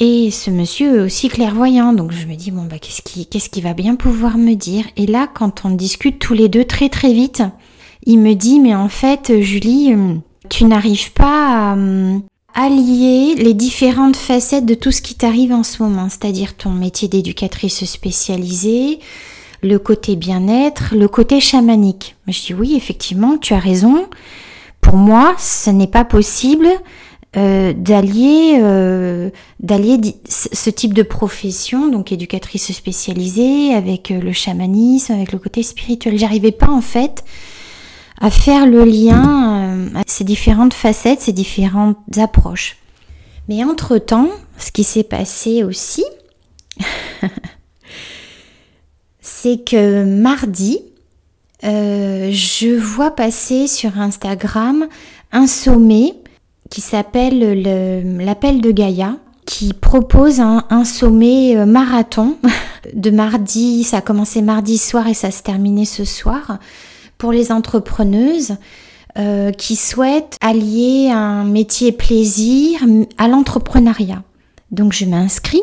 Et 0.00 0.32
ce 0.32 0.50
monsieur 0.50 1.02
aussi 1.02 1.28
clairvoyant, 1.28 1.92
donc 1.92 2.10
je 2.10 2.26
me 2.26 2.34
dis 2.34 2.50
bon 2.50 2.64
bah 2.64 2.80
qu'est-ce 2.80 3.00
qui 3.00 3.26
qu'est-ce 3.26 3.48
qui 3.48 3.60
va 3.60 3.74
bien 3.74 3.94
pouvoir 3.94 4.38
me 4.38 4.54
dire? 4.54 4.84
Et 4.96 5.06
là, 5.06 5.28
quand 5.32 5.64
on 5.64 5.70
discute 5.70 6.18
tous 6.18 6.34
les 6.34 6.48
deux 6.48 6.64
très 6.64 6.88
très 6.88 7.12
vite, 7.12 7.44
il 8.04 8.18
me 8.18 8.34
dit 8.34 8.58
mais 8.58 8.74
en 8.74 8.88
fait 8.88 9.40
Julie, 9.40 9.94
euh, 9.94 10.14
tu 10.50 10.64
n'arrives 10.64 11.12
pas 11.12 11.72
à 11.72 11.76
euh, 11.76 12.18
allier 12.54 13.36
les 13.36 13.54
différentes 13.54 14.16
facettes 14.16 14.66
de 14.66 14.74
tout 14.74 14.90
ce 14.90 15.00
qui 15.00 15.14
t'arrive 15.14 15.52
en 15.52 15.62
ce 15.62 15.80
moment, 15.80 16.08
c'est-à-dire 16.08 16.56
ton 16.56 16.70
métier 16.70 17.06
d'éducatrice 17.06 17.84
spécialisée, 17.84 18.98
le 19.62 19.78
côté 19.78 20.16
bien-être, 20.16 20.92
le 20.96 21.06
côté 21.06 21.38
chamanique. 21.38 22.16
Je 22.26 22.46
dis 22.46 22.54
oui 22.54 22.74
effectivement, 22.74 23.38
tu 23.38 23.54
as 23.54 23.60
raison. 23.60 24.08
pour 24.80 24.96
moi, 24.96 25.36
ce 25.38 25.70
n'est 25.70 25.86
pas 25.86 26.04
possible 26.04 26.68
euh, 27.36 27.72
d'allier 27.76 28.60
euh, 28.62 29.30
ce 30.28 30.70
type 30.70 30.94
de 30.94 31.02
profession, 31.02 31.90
donc 31.90 32.12
éducatrice 32.12 32.70
spécialisée, 32.72 33.74
avec 33.74 34.12
euh, 34.12 34.20
le 34.20 34.32
chamanisme, 34.32 35.14
avec 35.14 35.32
le 35.32 35.40
côté 35.40 35.64
spirituel. 35.64 36.16
J'arrivais 36.16 36.52
pas 36.52 36.68
en 36.68 36.80
fait 36.80 37.24
à 38.20 38.30
faire 38.30 38.66
le 38.66 38.84
lien 38.84 39.88
à 39.96 40.02
ces 40.06 40.22
différentes 40.22 40.74
facettes, 40.74 41.22
ces 41.22 41.32
différentes 41.32 41.98
approches. 42.18 42.76
Mais 43.48 43.64
entre-temps, 43.64 44.28
ce 44.58 44.70
qui 44.70 44.84
s'est 44.84 45.02
passé 45.02 45.64
aussi, 45.64 46.04
c'est 49.20 49.64
que 49.64 50.04
mardi, 50.04 50.78
je 51.62 52.78
vois 52.78 53.10
passer 53.10 53.66
sur 53.66 53.98
Instagram 53.98 54.86
un 55.32 55.48
sommet 55.48 56.14
qui 56.74 56.80
s'appelle 56.80 57.62
l'appel 58.18 58.60
de 58.60 58.72
Gaïa, 58.72 59.16
qui 59.46 59.72
propose 59.74 60.40
un, 60.40 60.84
sommet 60.84 61.56
euh, 61.56 61.66
marathon 61.66 62.36
de 62.94 63.10
mardi, 63.12 63.84
ça 63.84 63.98
a 63.98 64.00
commencé 64.00 64.42
mardi 64.42 64.76
soir 64.76 65.06
et 65.06 65.14
ça 65.14 65.30
se 65.30 65.44
terminait 65.44 65.84
ce 65.84 66.04
soir, 66.04 66.58
pour 67.16 67.30
les 67.30 67.52
entrepreneuses 67.52 68.56
euh, 69.16 69.52
qui 69.52 69.76
souhaitent 69.76 70.36
allier 70.40 71.12
un 71.12 71.44
métier 71.44 71.92
plaisir 71.92 72.80
à 73.18 73.28
l'entrepreneuriat. 73.28 74.24
Donc 74.72 74.92
je 74.94 75.04
m'inscris. 75.04 75.62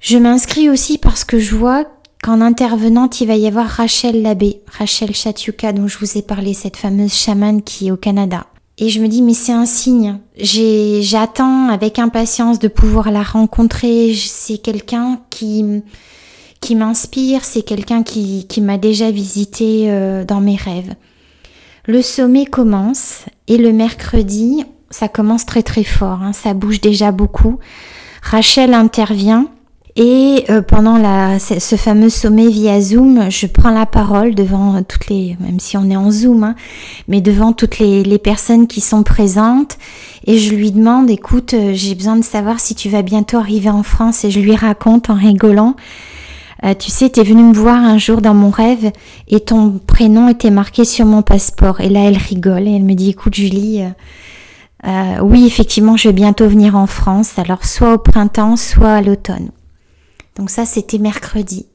Je 0.00 0.18
m'inscris 0.18 0.68
aussi 0.68 0.98
parce 0.98 1.24
que 1.24 1.38
je 1.38 1.56
vois 1.56 1.86
qu'en 2.22 2.42
intervenante, 2.42 3.22
il 3.22 3.28
va 3.28 3.36
y 3.36 3.46
avoir 3.46 3.66
Rachel 3.66 4.20
Labbé, 4.20 4.60
Rachel 4.66 5.14
Chatiuka 5.14 5.72
dont 5.72 5.88
je 5.88 5.96
vous 5.96 6.18
ai 6.18 6.22
parlé, 6.22 6.52
cette 6.52 6.76
fameuse 6.76 7.14
chamane 7.14 7.62
qui 7.62 7.88
est 7.88 7.90
au 7.90 7.96
Canada. 7.96 8.44
Et 8.82 8.88
je 8.88 9.00
me 9.00 9.08
dis, 9.08 9.20
mais 9.20 9.34
c'est 9.34 9.52
un 9.52 9.66
signe. 9.66 10.18
J'attends 10.38 11.68
avec 11.68 11.98
impatience 11.98 12.58
de 12.58 12.66
pouvoir 12.66 13.10
la 13.10 13.22
rencontrer. 13.22 14.14
C'est 14.14 14.56
quelqu'un 14.56 15.20
qui, 15.28 15.82
qui 16.62 16.74
m'inspire, 16.74 17.44
c'est 17.44 17.60
quelqu'un 17.60 18.02
qui, 18.02 18.46
qui 18.48 18.62
m'a 18.62 18.78
déjà 18.78 19.10
visité 19.10 19.90
euh, 19.90 20.24
dans 20.24 20.40
mes 20.40 20.56
rêves. 20.56 20.94
Le 21.84 22.00
sommet 22.00 22.46
commence 22.46 23.26
et 23.48 23.58
le 23.58 23.72
mercredi, 23.72 24.64
ça 24.88 25.08
commence 25.08 25.44
très 25.44 25.62
très 25.62 25.84
fort, 25.84 26.22
hein. 26.22 26.32
ça 26.32 26.54
bouge 26.54 26.80
déjà 26.80 27.12
beaucoup. 27.12 27.58
Rachel 28.22 28.72
intervient 28.72 29.50
et 30.02 30.46
euh, 30.48 30.62
pendant 30.62 30.96
ce 31.38 31.76
fameux 31.76 32.08
sommet 32.08 32.48
via 32.48 32.80
Zoom, 32.80 33.30
je 33.30 33.46
prends 33.46 33.68
la 33.68 33.84
parole 33.84 34.34
devant 34.34 34.82
toutes 34.82 35.08
les, 35.08 35.36
même 35.40 35.60
si 35.60 35.76
on 35.76 35.90
est 35.90 35.96
en 35.96 36.10
Zoom, 36.10 36.42
hein, 36.42 36.54
mais 37.06 37.20
devant 37.20 37.52
toutes 37.52 37.78
les, 37.78 38.18
personnes 38.18 38.66
qui 38.66 38.80
sont 38.80 39.02
présentes. 39.02 39.76
Et 40.26 40.38
je 40.38 40.54
lui 40.54 40.72
demande, 40.72 41.10
écoute, 41.10 41.52
euh, 41.52 41.72
j'ai 41.74 41.94
besoin 41.94 42.16
de 42.16 42.24
savoir 42.24 42.60
si 42.60 42.74
tu 42.74 42.88
vas 42.88 43.02
bientôt 43.02 43.36
arriver 43.36 43.68
en 43.68 43.82
France. 43.82 44.24
Et 44.24 44.30
je 44.30 44.40
lui 44.40 44.56
raconte 44.56 45.10
en 45.10 45.16
rigolant, 45.16 45.76
euh, 46.64 46.72
tu 46.72 46.90
sais, 46.90 47.10
tu 47.10 47.20
es 47.20 47.22
venue 47.22 47.44
me 47.44 47.52
voir 47.52 47.76
un 47.76 47.98
jour 47.98 48.22
dans 48.22 48.32
mon 48.32 48.48
rêve 48.48 48.92
et 49.28 49.40
ton 49.40 49.78
prénom 49.86 50.30
était 50.30 50.50
marqué 50.50 50.86
sur 50.86 51.04
mon 51.04 51.20
passeport. 51.20 51.82
Et 51.82 51.90
là, 51.90 52.04
elle 52.04 52.16
rigole 52.16 52.66
et 52.66 52.74
elle 52.74 52.84
me 52.84 52.94
dit, 52.94 53.10
écoute 53.10 53.34
Julie, 53.34 53.82
oui, 55.20 55.44
effectivement, 55.46 55.98
je 55.98 56.08
vais 56.08 56.14
bientôt 56.14 56.48
venir 56.48 56.74
en 56.74 56.86
France. 56.86 57.38
Alors 57.38 57.66
soit 57.66 57.92
au 57.92 57.98
printemps, 57.98 58.56
soit 58.56 58.92
à 58.92 59.02
l'automne. 59.02 59.50
Donc 60.40 60.48
ça, 60.48 60.64
c'était 60.64 60.96
mercredi. 60.96 61.66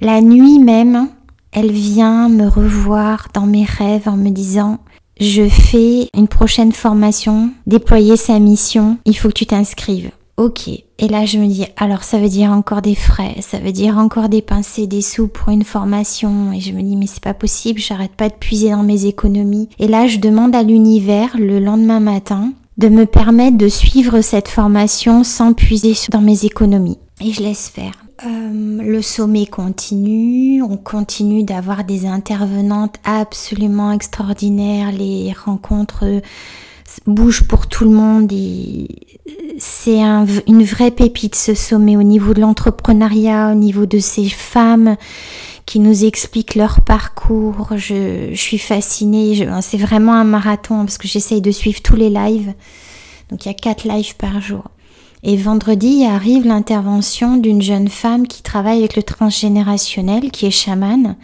La 0.00 0.20
nuit 0.20 0.58
même, 0.58 1.08
elle 1.52 1.70
vient 1.70 2.28
me 2.28 2.48
revoir 2.48 3.28
dans 3.32 3.46
mes 3.46 3.62
rêves 3.62 4.08
en 4.08 4.16
me 4.16 4.30
disant 4.30 4.80
je 5.20 5.48
fais 5.48 6.08
une 6.12 6.26
prochaine 6.26 6.72
formation, 6.72 7.52
déployer 7.68 8.16
sa 8.16 8.40
mission, 8.40 8.98
il 9.04 9.16
faut 9.16 9.28
que 9.28 9.34
tu 9.34 9.46
t'inscrives. 9.46 10.10
Ok. 10.36 10.66
Et 10.66 11.06
là, 11.06 11.24
je 11.24 11.38
me 11.38 11.46
dis, 11.46 11.66
alors 11.76 12.02
ça 12.02 12.18
veut 12.18 12.28
dire 12.28 12.50
encore 12.50 12.82
des 12.82 12.96
frais, 12.96 13.36
ça 13.40 13.58
veut 13.58 13.70
dire 13.70 13.96
encore 13.96 14.28
dépenser 14.28 14.88
des 14.88 15.00
sous 15.00 15.28
pour 15.28 15.50
une 15.50 15.62
formation. 15.62 16.52
Et 16.52 16.58
je 16.58 16.72
me 16.72 16.82
dis, 16.82 16.96
mais 16.96 17.06
c'est 17.06 17.22
pas 17.22 17.32
possible, 17.32 17.78
j'arrête 17.78 18.16
pas 18.16 18.28
de 18.28 18.34
puiser 18.34 18.70
dans 18.70 18.82
mes 18.82 19.06
économies. 19.06 19.68
Et 19.78 19.86
là, 19.86 20.08
je 20.08 20.18
demande 20.18 20.56
à 20.56 20.64
l'univers 20.64 21.36
le 21.38 21.60
lendemain 21.60 22.00
matin 22.00 22.54
de 22.76 22.88
me 22.88 23.06
permettre 23.06 23.56
de 23.56 23.68
suivre 23.68 24.20
cette 24.20 24.48
formation 24.48 25.22
sans 25.22 25.52
puiser 25.52 25.94
dans 26.10 26.20
mes 26.20 26.44
économies 26.44 26.98
et 27.20 27.32
je 27.32 27.42
laisse 27.42 27.68
faire. 27.68 27.92
Euh, 28.24 28.82
le 28.82 29.02
sommet 29.02 29.46
continue, 29.46 30.62
on 30.62 30.76
continue 30.76 31.42
d'avoir 31.44 31.84
des 31.84 32.06
intervenantes 32.06 32.96
absolument 33.04 33.92
extraordinaires, 33.92 34.92
les 34.92 35.32
rencontres 35.32 36.20
bougent 37.06 37.44
pour 37.44 37.66
tout 37.66 37.84
le 37.84 37.90
monde 37.90 38.32
et 38.32 38.88
c'est 39.58 40.00
une 40.00 40.62
vraie 40.62 40.90
pépite 40.90 41.34
ce 41.34 41.54
sommet 41.54 41.96
au 41.96 42.02
niveau 42.02 42.34
de 42.34 42.40
l'entrepreneuriat, 42.40 43.50
au 43.52 43.54
niveau 43.54 43.86
de 43.86 43.98
ces 43.98 44.28
femmes 44.28 44.96
qui 45.66 45.80
nous 45.80 46.04
expliquent 46.04 46.54
leur 46.54 46.82
parcours. 46.82 47.68
Je 47.76 48.34
suis 48.34 48.58
fascinée, 48.58 49.48
c'est 49.60 49.78
vraiment 49.78 50.14
un 50.14 50.24
marathon 50.24 50.84
parce 50.84 50.98
que 50.98 51.08
j'essaye 51.08 51.40
de 51.40 51.50
suivre 51.50 51.80
tous 51.82 51.96
les 51.96 52.10
lives. 52.10 52.52
Donc 53.30 53.44
il 53.44 53.48
y 53.48 53.50
a 53.50 53.54
quatre 53.54 53.88
lives 53.88 54.16
par 54.16 54.40
jour. 54.40 54.64
Et 55.26 55.38
vendredi 55.38 56.04
arrive 56.04 56.46
l'intervention 56.46 57.38
d'une 57.38 57.62
jeune 57.62 57.88
femme 57.88 58.26
qui 58.28 58.42
travaille 58.42 58.80
avec 58.80 58.94
le 58.94 59.02
transgénérationnel, 59.02 60.30
qui 60.30 60.44
est 60.44 60.50
chamane. 60.50 61.16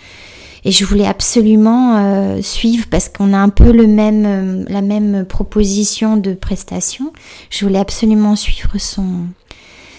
Et 0.64 0.73
je 0.73 0.87
voulais 0.87 1.07
absolument 1.07 1.99
euh, 1.99 2.40
suivre 2.40 2.87
parce 2.90 3.11
qu'on 3.11 3.35
a 3.35 3.38
un 3.38 3.50
peu 3.50 3.73
le 3.73 3.87
même, 3.87 4.25
euh, 4.26 4.64
la 4.69 4.80
même 4.80 5.26
proposition 5.26 6.16
de 6.16 6.33
prestation. 6.33 7.12
Je 7.50 7.66
voulais 7.66 7.78
absolument 7.78 8.37
suivre 8.37 8.78
son, 8.78 9.26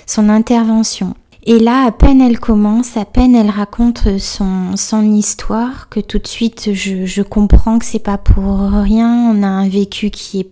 son 0.07 0.29
intervention. 0.29 1.13
Et 1.43 1.59
là, 1.59 1.85
à 1.85 1.91
peine 1.91 2.21
elle 2.21 2.39
commence, 2.39 2.97
à 2.97 3.05
peine 3.05 3.35
elle 3.35 3.49
raconte 3.51 4.19
son, 4.19 4.75
son 4.77 5.11
histoire, 5.11 5.89
que 5.89 5.99
tout 5.99 6.19
de 6.19 6.27
suite 6.27 6.71
je, 6.73 7.05
je 7.05 7.21
comprends 7.21 7.77
que 7.77 7.85
c'est 7.85 7.99
pas 7.99 8.17
pour 8.17 8.61
rien. 8.61 9.31
On 9.31 9.43
a 9.43 9.47
un 9.47 9.69
vécu 9.69 10.09
qui 10.09 10.39
est 10.39 10.49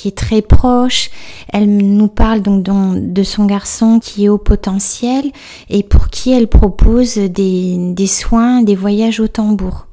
qui 0.00 0.08
est 0.08 0.16
très 0.16 0.40
proche. 0.40 1.10
Elle 1.52 1.68
nous 1.76 2.08
parle 2.08 2.40
donc 2.40 2.62
de 2.64 3.22
son 3.22 3.44
garçon 3.44 4.00
qui 4.00 4.24
est 4.24 4.28
au 4.30 4.38
potentiel 4.38 5.30
et 5.68 5.82
pour 5.82 6.08
qui 6.08 6.32
elle 6.32 6.48
propose 6.48 7.16
des, 7.16 8.06
soins, 8.06 8.62
des 8.62 8.74
voyages 8.74 9.20
au 9.20 9.28
tambour. 9.28 9.88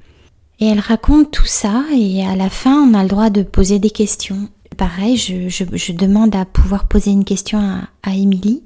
Et 0.59 0.67
elle 0.67 0.79
raconte 0.79 1.31
tout 1.31 1.45
ça 1.45 1.83
et 1.93 2.25
à 2.25 2.35
la 2.37 2.49
fin 2.49 2.89
on 2.89 2.93
a 2.93 3.03
le 3.03 3.09
droit 3.09 3.29
de 3.29 3.43
poser 3.43 3.79
des 3.79 3.89
questions. 3.89 4.47
Pareil, 4.77 5.17
je, 5.17 5.91
demande 5.91 6.35
à 6.35 6.45
pouvoir 6.45 6.87
poser 6.87 7.11
une 7.11 7.25
question 7.25 7.59
à, 7.59 8.09
à 8.09 8.15
Émilie. 8.15 8.63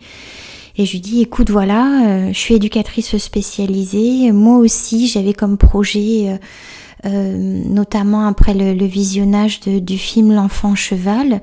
Et 0.78 0.86
je 0.86 0.94
lui 0.94 1.00
dis, 1.00 1.22
écoute, 1.22 1.50
voilà, 1.50 2.06
euh, 2.06 2.34
je 2.34 2.38
suis 2.38 2.56
éducatrice 2.56 3.18
spécialisée. 3.18 4.32
Moi 4.32 4.58
aussi, 4.58 5.08
j'avais 5.08 5.34
comme 5.34 5.58
projet 5.58 6.30
euh, 6.30 6.38
notamment 7.10 8.28
après 8.28 8.54
le, 8.54 8.86
visionnage 8.86 9.62
du 9.62 9.98
film 9.98 10.34
L'enfant 10.34 10.76
cheval, 10.76 11.42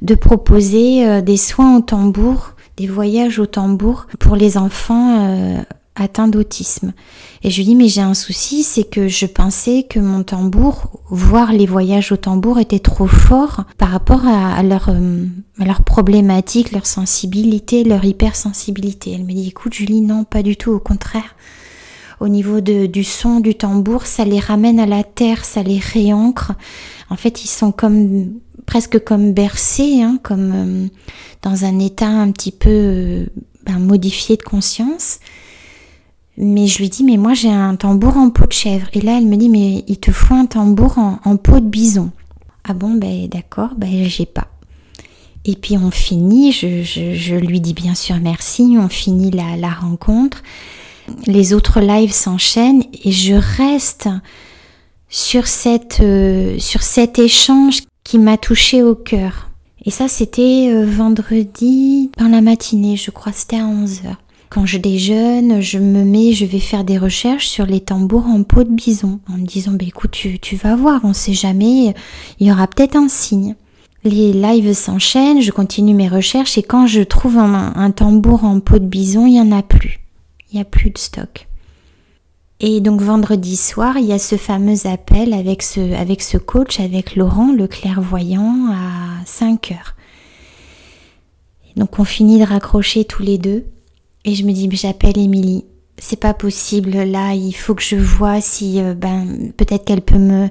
de 0.00 0.14
proposer 0.14 1.06
euh, 1.06 1.20
des 1.20 1.36
soins 1.36 1.78
au 1.78 1.80
tambour, 1.80 2.54
des 2.76 2.86
voyages 2.86 3.38
au 3.38 3.46
tambour 3.46 4.06
pour 4.18 4.36
les 4.36 4.56
enfants 4.56 5.20
euh, 5.20 5.62
atteints 5.94 6.28
d'autisme. 6.28 6.92
Et 7.42 7.50
je 7.50 7.58
lui 7.58 7.64
dis 7.64 7.74
mais 7.74 7.88
j'ai 7.88 8.00
un 8.00 8.14
souci, 8.14 8.62
c'est 8.62 8.84
que 8.84 9.08
je 9.08 9.26
pensais 9.26 9.84
que 9.88 10.00
mon 10.00 10.22
tambour, 10.22 11.02
voire 11.10 11.52
les 11.52 11.66
voyages 11.66 12.12
au 12.12 12.16
tambour 12.16 12.58
étaient 12.58 12.78
trop 12.78 13.06
forts 13.06 13.64
par 13.78 13.90
rapport 13.90 14.26
à, 14.26 14.62
leur, 14.62 14.88
à 14.88 15.64
leur 15.64 15.82
problématique, 15.82 16.72
leur 16.72 16.86
sensibilité, 16.86 17.84
leur 17.84 18.04
hypersensibilité. 18.04 19.12
Elle 19.12 19.24
me 19.24 19.32
dit 19.32 19.48
écoute 19.48 19.74
Julie, 19.74 20.00
non, 20.00 20.24
pas 20.24 20.42
du 20.42 20.56
tout, 20.56 20.70
au 20.70 20.80
contraire 20.80 21.34
au 22.22 22.28
niveau 22.28 22.60
de, 22.60 22.86
du 22.86 23.02
son 23.02 23.40
du 23.40 23.56
tambour, 23.56 24.06
ça 24.06 24.24
les 24.24 24.38
ramène 24.38 24.78
à 24.78 24.86
la 24.86 25.02
terre, 25.02 25.44
ça 25.44 25.64
les 25.64 25.80
réancre. 25.80 26.52
En 27.10 27.16
fait, 27.16 27.44
ils 27.44 27.48
sont 27.48 27.72
comme 27.72 28.34
presque 28.64 29.02
comme 29.02 29.32
bercés, 29.32 30.02
hein, 30.02 30.20
comme 30.22 30.52
euh, 30.54 30.86
dans 31.42 31.64
un 31.64 31.80
état 31.80 32.06
un 32.06 32.30
petit 32.30 32.52
peu 32.52 32.70
euh, 32.70 33.26
ben, 33.66 33.80
modifié 33.80 34.36
de 34.36 34.42
conscience. 34.44 35.18
Mais 36.36 36.68
je 36.68 36.78
lui 36.78 36.88
dis, 36.88 37.02
mais 37.02 37.16
moi 37.16 37.34
j'ai 37.34 37.50
un 37.50 37.74
tambour 37.74 38.16
en 38.16 38.30
peau 38.30 38.46
de 38.46 38.52
chèvre. 38.52 38.86
Et 38.92 39.00
là, 39.00 39.18
elle 39.18 39.26
me 39.26 39.36
dit, 39.36 39.48
mais 39.48 39.84
il 39.88 39.98
te 39.98 40.12
faut 40.12 40.34
un 40.34 40.46
tambour 40.46 40.98
en, 40.98 41.36
peau 41.36 41.58
de 41.58 41.66
bison. 41.66 42.12
Ah 42.62 42.72
bon, 42.72 42.94
ben 42.94 43.26
d'accord, 43.26 43.70
ben 43.76 44.04
j'ai 44.04 44.26
pas. 44.26 44.46
Et 45.44 45.56
puis 45.56 45.76
on 45.76 45.90
finit, 45.90 46.52
je, 46.52 46.84
je, 46.84 47.34
lui 47.34 47.60
dis 47.60 47.74
bien 47.74 47.96
sûr 47.96 48.14
merci, 48.22 48.76
on 48.78 48.88
finit 48.88 49.32
la, 49.32 49.56
la 49.56 49.70
rencontre 49.70 50.40
les 51.26 51.54
autres 51.54 51.80
lives 51.80 52.12
s'enchaînent 52.12 52.84
et 53.04 53.12
je 53.12 53.34
reste 53.34 54.08
sur, 55.08 55.46
cette, 55.46 56.00
euh, 56.00 56.58
sur 56.58 56.82
cet 56.82 57.18
échange 57.18 57.82
qui 58.04 58.18
m'a 58.18 58.38
touché 58.38 58.82
au 58.82 58.94
cœur. 58.94 59.50
Et 59.84 59.90
ça, 59.90 60.08
c'était 60.08 60.70
euh, 60.70 60.86
vendredi 60.86 62.10
dans 62.16 62.28
la 62.28 62.40
matinée, 62.40 62.96
je 62.96 63.10
crois, 63.10 63.32
c'était 63.32 63.56
à 63.56 63.66
11h. 63.66 64.16
quand 64.48 64.66
je 64.66 64.78
déjeune, 64.78 65.60
je 65.60 65.78
me 65.78 66.04
mets, 66.04 66.32
je 66.32 66.44
vais 66.44 66.60
faire 66.60 66.84
des 66.84 66.98
recherches 66.98 67.48
sur 67.48 67.66
les 67.66 67.80
tambours 67.80 68.26
en 68.26 68.42
peau 68.42 68.64
de 68.64 68.70
bison, 68.70 69.20
en 69.28 69.38
me 69.38 69.46
disant, 69.46 69.72
bah, 69.72 69.84
écoute, 69.86 70.12
tu, 70.12 70.38
tu 70.38 70.56
vas 70.56 70.76
voir, 70.76 71.00
on 71.04 71.14
sait 71.14 71.34
jamais, 71.34 71.94
il 72.38 72.46
y 72.46 72.52
aura 72.52 72.66
peut-être 72.66 72.96
un 72.96 73.08
signe. 73.08 73.56
Les 74.04 74.32
lives 74.32 74.74
s'enchaînent, 74.74 75.40
je 75.40 75.52
continue 75.52 75.94
mes 75.94 76.08
recherches 76.08 76.58
et 76.58 76.62
quand 76.62 76.86
je 76.86 77.02
trouve 77.02 77.38
un, 77.38 77.72
un 77.76 77.90
tambour 77.92 78.44
en 78.44 78.60
peau 78.60 78.78
de 78.78 78.84
bison, 78.84 79.26
il 79.26 79.32
n'y 79.32 79.40
en 79.40 79.52
a 79.52 79.62
plus. 79.62 80.01
Il 80.52 80.56
n'y 80.56 80.62
a 80.62 80.66
plus 80.66 80.90
de 80.90 80.98
stock. 80.98 81.48
Et 82.60 82.80
donc 82.80 83.00
vendredi 83.00 83.56
soir, 83.56 83.96
il 83.96 84.04
y 84.04 84.12
a 84.12 84.18
ce 84.18 84.36
fameux 84.36 84.86
appel 84.86 85.32
avec 85.34 85.62
ce, 85.62 85.94
avec 85.94 86.22
ce 86.22 86.38
coach, 86.38 86.78
avec 86.78 87.16
Laurent, 87.16 87.52
le 87.52 87.66
clairvoyant, 87.66 88.68
à 88.70 89.24
5 89.26 89.72
heures. 89.72 89.96
Donc 91.76 91.98
on 91.98 92.04
finit 92.04 92.38
de 92.38 92.44
raccrocher 92.44 93.04
tous 93.04 93.22
les 93.22 93.38
deux. 93.38 93.64
Et 94.24 94.34
je 94.34 94.44
me 94.44 94.52
dis, 94.52 94.68
j'appelle 94.72 95.18
Émilie. 95.18 95.64
C'est 95.98 96.20
pas 96.20 96.34
possible. 96.34 96.92
Là, 96.92 97.34
il 97.34 97.52
faut 97.52 97.74
que 97.74 97.82
je 97.82 97.96
vois 97.96 98.40
si, 98.40 98.80
euh, 98.80 98.94
ben, 98.94 99.52
peut-être 99.56 99.84
qu'elle 99.84 100.00
peut 100.00 100.18
me, 100.18 100.48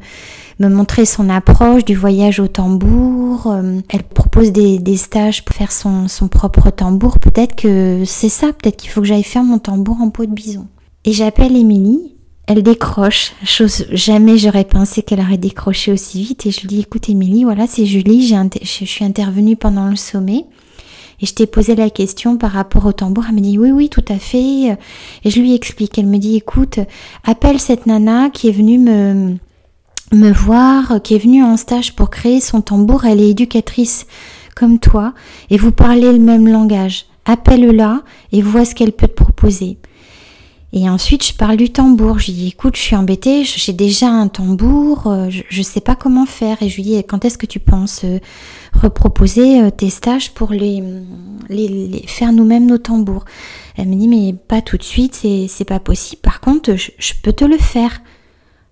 me 0.59 0.67
montrer 0.67 1.05
son 1.05 1.29
approche 1.29 1.85
du 1.85 1.95
voyage 1.95 2.39
au 2.39 2.47
tambour. 2.47 3.20
Euh, 3.47 3.81
elle 3.89 4.03
propose 4.03 4.51
des, 4.51 4.97
stages 4.97 5.43
pour 5.45 5.55
faire 5.55 5.71
son, 5.71 6.07
son 6.07 6.27
propre 6.27 6.69
tambour. 6.69 7.19
Peut-être 7.19 7.55
que 7.55 8.03
c'est 8.05 8.29
ça. 8.29 8.47
Peut-être 8.53 8.77
qu'il 8.77 8.89
faut 8.89 9.01
que 9.01 9.07
j'aille 9.07 9.23
faire 9.23 9.43
mon 9.43 9.59
tambour 9.59 9.97
en 10.01 10.09
peau 10.09 10.25
de 10.25 10.31
bison. 10.31 10.67
Et 11.05 11.13
j'appelle 11.13 11.55
Émilie. 11.55 12.15
Elle 12.47 12.63
décroche, 12.63 13.33
chose 13.45 13.85
jamais 13.91 14.37
j'aurais 14.37 14.65
pensé 14.65 15.03
qu'elle 15.03 15.21
aurait 15.21 15.37
décroché 15.37 15.91
aussi 15.91 16.21
vite. 16.21 16.45
Et 16.45 16.51
je 16.51 16.61
lui 16.61 16.67
dis, 16.67 16.79
écoute 16.81 17.07
Émilie, 17.07 17.43
voilà, 17.43 17.65
c'est 17.67 17.85
Julie, 17.85 18.27
je 18.27 18.85
suis 18.85 19.05
intervenue 19.05 19.55
pendant 19.55 19.87
le 19.87 19.95
sommet. 19.95 20.45
Et 21.21 21.27
je 21.27 21.33
t'ai 21.33 21.45
posé 21.45 21.75
la 21.75 21.89
question 21.89 22.37
par 22.37 22.51
rapport 22.51 22.85
au 22.85 22.91
tambour. 22.91 23.25
Elle 23.29 23.35
me 23.35 23.41
dit 23.41 23.57
oui, 23.57 23.71
oui, 23.71 23.89
tout 23.89 24.03
à 24.09 24.17
fait. 24.17 24.77
Et 25.23 25.29
je 25.29 25.39
lui 25.39 25.53
explique. 25.53 25.97
Elle 25.97 26.07
me 26.07 26.17
dit 26.17 26.35
écoute, 26.35 26.79
appelle 27.23 27.59
cette 27.59 27.85
nana 27.85 28.29
qui 28.31 28.49
est 28.49 28.51
venue 28.51 28.79
me, 28.79 29.37
me 30.11 30.31
voir, 30.31 31.01
qui 31.03 31.15
est 31.15 31.19
venue 31.19 31.43
en 31.43 31.57
stage 31.57 31.95
pour 31.95 32.09
créer 32.09 32.41
son 32.41 32.61
tambour. 32.61 33.05
Elle 33.05 33.21
est 33.21 33.29
éducatrice 33.29 34.05
comme 34.55 34.79
toi 34.79 35.13
et 35.49 35.57
vous 35.57 35.71
parlez 35.71 36.11
le 36.11 36.19
même 36.19 36.47
langage. 36.47 37.05
Appelle-la 37.25 38.01
et 38.31 38.41
vois 38.41 38.65
ce 38.65 38.75
qu'elle 38.75 38.91
peut 38.91 39.07
te 39.07 39.23
proposer. 39.23 39.77
Et 40.73 40.89
ensuite, 40.89 41.25
je 41.25 41.33
parle 41.33 41.57
du 41.57 41.69
tambour. 41.69 42.19
Je 42.19 42.27
lui 42.27 42.33
dis, 42.33 42.47
écoute, 42.47 42.77
je 42.77 42.81
suis 42.81 42.95
embêtée, 42.95 43.43
j'ai 43.43 43.73
déjà 43.73 44.07
un 44.07 44.29
tambour, 44.29 45.07
euh, 45.07 45.29
je 45.29 45.57
ne 45.57 45.63
sais 45.63 45.81
pas 45.81 45.95
comment 45.95 46.25
faire. 46.25 46.63
Et 46.63 46.69
je 46.69 46.77
lui 46.77 46.83
dis, 46.83 47.03
quand 47.03 47.25
est-ce 47.25 47.37
que 47.37 47.45
tu 47.45 47.59
penses 47.59 48.05
euh, 48.05 48.19
reproposer 48.73 49.61
euh, 49.61 49.69
tes 49.69 49.89
stages 49.89 50.31
pour 50.31 50.51
les, 50.51 50.81
les, 51.49 52.05
faire 52.07 52.31
nous-mêmes 52.31 52.67
nos 52.67 52.77
tambours? 52.77 53.25
Elle 53.75 53.89
me 53.89 53.95
dit, 53.95 54.07
mais 54.07 54.33
pas 54.33 54.61
tout 54.61 54.77
de 54.77 54.83
suite, 54.83 55.15
c'est 55.15 55.65
pas 55.65 55.79
possible. 55.79 56.21
Par 56.21 56.39
contre, 56.39 56.75
je, 56.75 57.13
peux 57.21 57.33
te 57.33 57.43
le 57.43 57.57
faire. 57.57 58.01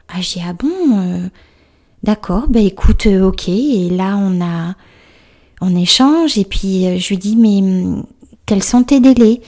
Ah, 0.09 0.19
dis, 0.19 0.41
ah 0.45 0.53
bon 0.53 1.29
D'accord, 2.03 2.47
bah 2.47 2.61
écoute, 2.61 3.07
ok. 3.07 3.49
Et 3.49 3.89
là, 3.89 4.17
on 4.17 4.41
a, 4.41 4.75
on 5.61 5.75
échange. 5.75 6.37
Et 6.37 6.45
puis, 6.45 6.97
je 6.99 7.09
lui 7.09 7.17
dis, 7.17 7.35
mais 7.35 7.59
hum, 7.59 8.05
quels 8.45 8.63
sont 8.63 8.83
tes 8.83 8.99
délais? 8.99 9.41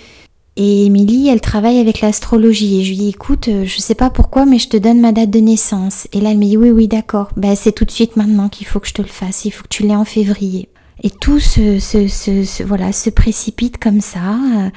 Et 0.58 0.86
Émilie, 0.86 1.30
elle 1.30 1.40
travaille 1.40 1.80
avec 1.80 2.02
l'astrologie. 2.02 2.82
Et 2.82 2.84
je 2.84 2.90
lui 2.90 2.98
dis, 2.98 3.10
écoute, 3.10 3.48
euh, 3.48 3.66
je 3.66 3.80
sais 3.80 3.96
pas 3.96 4.10
pourquoi, 4.10 4.46
mais 4.46 4.60
je 4.60 4.68
te 4.68 4.78
donne 4.78 5.00
ma 5.00 5.12
date 5.12 5.30
de 5.30 5.40
naissance. 5.40 6.08
Et 6.12 6.20
là, 6.20 6.32
elle 6.32 6.38
me 6.38 6.46
dit, 6.46 6.58
oui, 6.58 6.72
oui, 6.72 6.88
d'accord. 6.88 7.30
Ben, 7.38 7.56
c'est 7.56 7.72
tout 7.72 7.86
de 7.86 7.92
suite 7.92 8.18
maintenant 8.18 8.50
qu'il 8.50 8.68
faut 8.68 8.80
que 8.80 8.88
je 8.88 8.94
te 8.94 9.02
le 9.02 9.08
fasse. 9.08 9.46
Il 9.46 9.52
faut 9.52 9.64
que 9.64 9.70
tu 9.70 9.84
l'aies 9.84 9.96
en 9.96 10.06
février. 10.06 10.68
Et 11.04 11.10
tout 11.10 11.40
se, 11.40 11.80
se, 11.80 12.64
voilà, 12.64 12.92
se 12.92 13.10
précipite 13.10 13.80
comme 13.80 14.02
ça, 14.02 14.36
euh, 14.36 14.70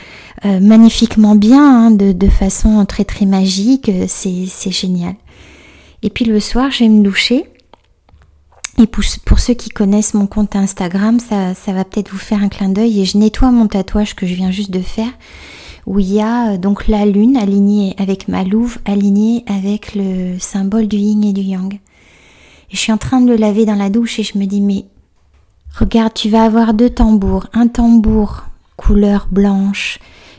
euh, 0.47 0.61
magnifiquement 0.61 1.35
bien, 1.35 1.87
hein, 1.87 1.91
de, 1.91 2.13
de, 2.13 2.29
façon 2.29 2.83
très 2.87 3.05
très 3.05 3.27
magique. 3.27 3.91
C'est 4.07 4.71
génial. 4.71 5.17
Et 6.05 6.11
puis 6.11 6.27
le 6.27 6.39
soir, 6.39 6.71
je 6.71 6.81
vais 6.81 6.89
me 6.89 7.03
doucher. 7.03 7.47
Et 8.79 8.87
pour, 8.87 9.39
ceux 9.39 9.55
qui 9.55 9.71
connaissent 9.71 10.15
mon 10.15 10.27
compte 10.27 10.55
Instagram, 10.55 11.19
ça, 11.19 11.55
ça 11.55 11.73
va 11.73 11.85
peut-être 11.85 12.11
vous 12.11 12.19
faire 12.19 12.43
un 12.43 12.49
clin 12.49 12.69
d'œil. 12.69 13.01
Et 13.01 13.05
je 13.05 13.19
nettoie 13.19 13.51
mon 13.51 13.67
tatouage 13.67 14.15
que 14.15 14.27
je 14.27 14.35
viens 14.35 14.51
juste 14.51 14.71
de 14.71 14.81
faire 14.81 15.11
où 15.87 15.99
il 15.99 16.13
y 16.13 16.21
a 16.21 16.53
euh, 16.53 16.57
donc 16.57 16.89
la 16.89 17.05
lune 17.07 17.37
alignée 17.37 17.95
avec 17.99 18.29
ma 18.29 18.45
louve, 18.45 18.79
alignée 18.85 19.45
avec 19.47 19.95
le 19.95 20.39
symbole 20.39 20.89
du 20.89 20.97
yin 20.97 21.25
et 21.25 21.33
du 21.33 21.43
yang. 21.43 21.75
Et 21.75 21.79
je 22.71 22.79
suis 22.79 22.93
en 22.93 22.99
train 22.99 23.21
de 23.21 23.29
le 23.29 23.37
laver 23.37 23.67
dans 23.67 23.75
la 23.75 23.91
douche 23.91 24.19
et 24.19 24.23
je 24.23 24.39
me 24.39 24.47
dis 24.47 24.61
mais 24.61 24.87
regarde, 25.79 26.15
tu 26.15 26.29
vas 26.29 26.45
avoir 26.45 26.75
deux 26.75 26.91
tambours, 26.91 27.47
un 27.53 27.69
tambour 27.69 28.45
couleur 28.77 29.29
blanche 29.31 29.99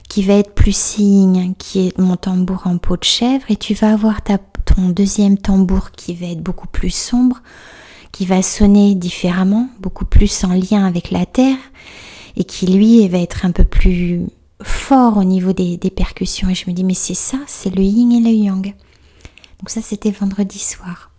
qui 0.10 0.24
va 0.24 0.36
être 0.36 0.54
plus 0.54 0.76
signe, 0.76 1.54
qui 1.58 1.88
est 1.88 1.98
mon 1.98 2.16
tambour 2.16 2.64
en 2.66 2.78
peau 2.78 2.96
de 2.96 3.04
chèvre, 3.04 3.44
et 3.50 3.56
tu 3.56 3.74
vas 3.74 3.92
avoir 3.92 4.22
ta, 4.22 4.38
ton 4.66 4.90
deuxième 4.90 5.38
tambour 5.38 5.92
qui 5.92 6.16
va 6.16 6.28
être 6.28 6.42
beaucoup 6.42 6.68
plus 6.68 6.94
sombre, 6.94 7.42
qui 8.12 8.26
va 8.26 8.42
sonner 8.42 8.96
différemment, 8.96 9.70
beaucoup 9.80 10.06
plus 10.06 10.44
en 10.44 10.54
lien 10.54 10.86
avec 10.86 11.12
la 11.12 11.26
terre, 11.26 11.58
et 12.38 12.44
qui 12.44 12.68
lui 12.68 13.08
va 13.08 13.20
être 13.20 13.46
un 13.46 13.52
peu 13.52 13.64
plus 13.64 14.22
fort 14.62 15.18
au 15.18 15.24
niveau 15.24 15.54
des, 15.54 15.78
percussions 15.96 16.50
et 16.50 16.56
je 16.56 16.70
me 16.70 16.74
dis 16.74 16.84
mais 16.84 16.94
c'est 16.94 17.14
ça, 17.14 17.38
c'est 17.48 17.74
le 17.74 17.84
yin 17.84 18.12
et 18.12 18.20
le 18.20 18.30
yang. 18.30 18.74
Donc 19.60 19.70
ça 19.70 19.82
c'était 19.82 20.12
vendredi 20.12 20.60
soir. 20.60 21.12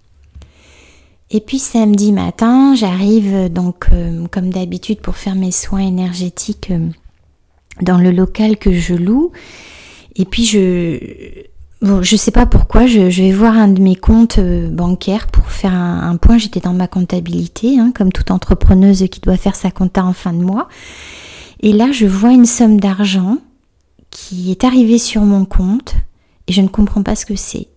Et 1.31 1.41
puis 1.41 1.59
samedi 1.59 2.13
matin, 2.13 2.75
j'arrive 2.75 3.53
donc 3.53 3.87
euh, 3.93 4.27
comme 4.31 4.51
d'habitude 4.51 5.01
pour 5.01 5.17
faire 5.17 5.35
mes 5.35 5.51
soins 5.51 5.81
énergétiques 5.81 6.71
euh, 6.71 6.89
dans 7.83 7.99
le 7.99 8.11
local 8.11 8.59
que 8.59 8.73
je 8.73 8.95
loue. 8.95 9.33
Et 10.15 10.25
puis 10.25 10.45
je 10.45 11.47
bon, 11.83 12.03
je 12.03 12.17
sais 12.17 12.31
pas 12.31 12.47
pourquoi, 12.47 12.87
je, 12.87 13.01
vais 13.01 13.33
voir 13.33 13.57
un 13.57 13.69
de 13.69 13.81
mes 13.81 13.97
comptes 13.97 14.39
euh, 14.39 14.69
bancaires 14.69 15.27
pour 15.29 15.51
faire 15.51 15.75
un, 15.75 16.17
point. 16.17 16.39
J'étais 16.39 16.61
dans 16.61 16.73
ma 16.73 16.89
comptabilité, 16.89 17.79
hein, 17.79 17.93
comme 17.95 18.13
toute 18.13 18.31
entrepreneuse 18.31 19.07
qui 19.11 19.21
doit 19.21 19.37
faire 19.37 19.55
sa 19.55 19.71
compta 19.71 20.05
en 20.05 20.13
fin 20.13 20.33
de 20.33 20.43
mois. 20.43 20.69
Et 21.61 21.73
là, 21.73 21.91
je 21.93 22.07
vois 22.07 22.33
une 22.33 22.47
somme 22.47 22.81
d'argent 22.81 23.39
qui 24.11 24.51
est 24.51 24.65
arrivée 24.65 24.99
sur 24.99 25.23
mon 25.23 25.45
compte 25.45 25.95
et 26.47 26.53
je 26.53 26.61
ne 26.61 26.69
comprends 26.69 27.03
pas 27.03 27.17
ce 27.17 27.27
que 27.27 27.37
c'est. 27.37 27.69